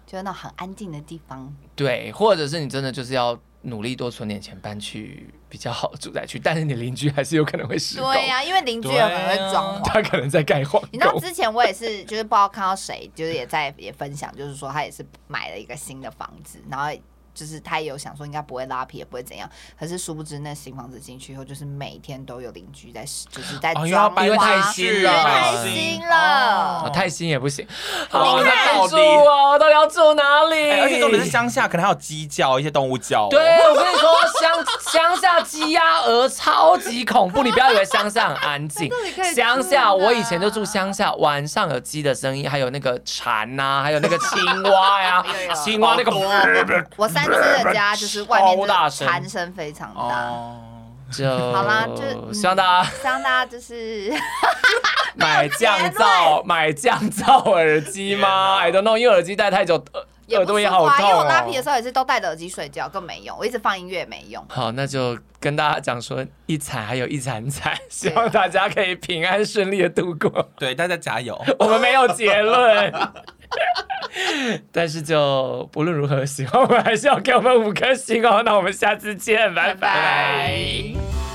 [0.08, 1.56] 就是那很安静的地方。
[1.76, 3.40] 对，或者是你真的就是要。
[3.64, 8.12] 努力多存点钱搬去比较好的住宅区，但是你邻居还是有可能会施工。
[8.12, 10.82] 对呀、啊，因为邻居有可能会装潢，他可能在盖荒。
[10.92, 16.92] 你知道之前我也是，就是不知道看到谁，就是也在也分享，就是说他也是买了一个新的房子，然后。
[17.34, 27.66] 就是他也有想说应该不会拉皮，也不会怎样，可是殊不知那新房子进去以后，就是每天都有邻居在，就是在装潢、哦，因为太新了，太新了，哦、太新也不行。
[28.10, 30.56] 好，你看住哦，到底要住哪里？
[30.72, 33.28] 欸、而且重点是乡下，可能还有鸡叫，一些动物叫、哦。
[33.30, 38.92] 对，我跟你说，乡 乡下鸡鸭鹅超级恐怖，你不要以为乡下很安静。
[39.34, 46.12] 乡下，我以前就住乡下，晚上有鸡的声音，还有那个蝉呐、啊，还有那个青蛙呀、 啊，青蛙那个。
[46.98, 47.21] 我三。
[47.26, 50.32] 三只的家就是外面的鼾声非常大，
[51.12, 54.12] 就好啦，就希望大家，希望大家就是
[55.16, 59.84] 买降噪买降噪耳机吗？I don't know，因为耳机戴太久
[60.30, 61.06] 耳朵也好痛。
[61.06, 63.38] 因为我拉皮的时候也是都戴着耳机睡觉，更没用。
[63.38, 64.42] 我一直放音乐也没用。
[64.48, 70.50] 好，那就跟大家讲说，一惨还有一惨惨，希望大家可以平安顺利的度过。
[70.58, 71.38] 对，大家加油。
[71.60, 72.94] 我们没有结论。
[74.72, 78.42] 但是就不论如何，喜欢我们还是要给我们五颗星哦。
[78.44, 79.76] 那我们下次见，拜拜。
[79.76, 81.31] 拜拜。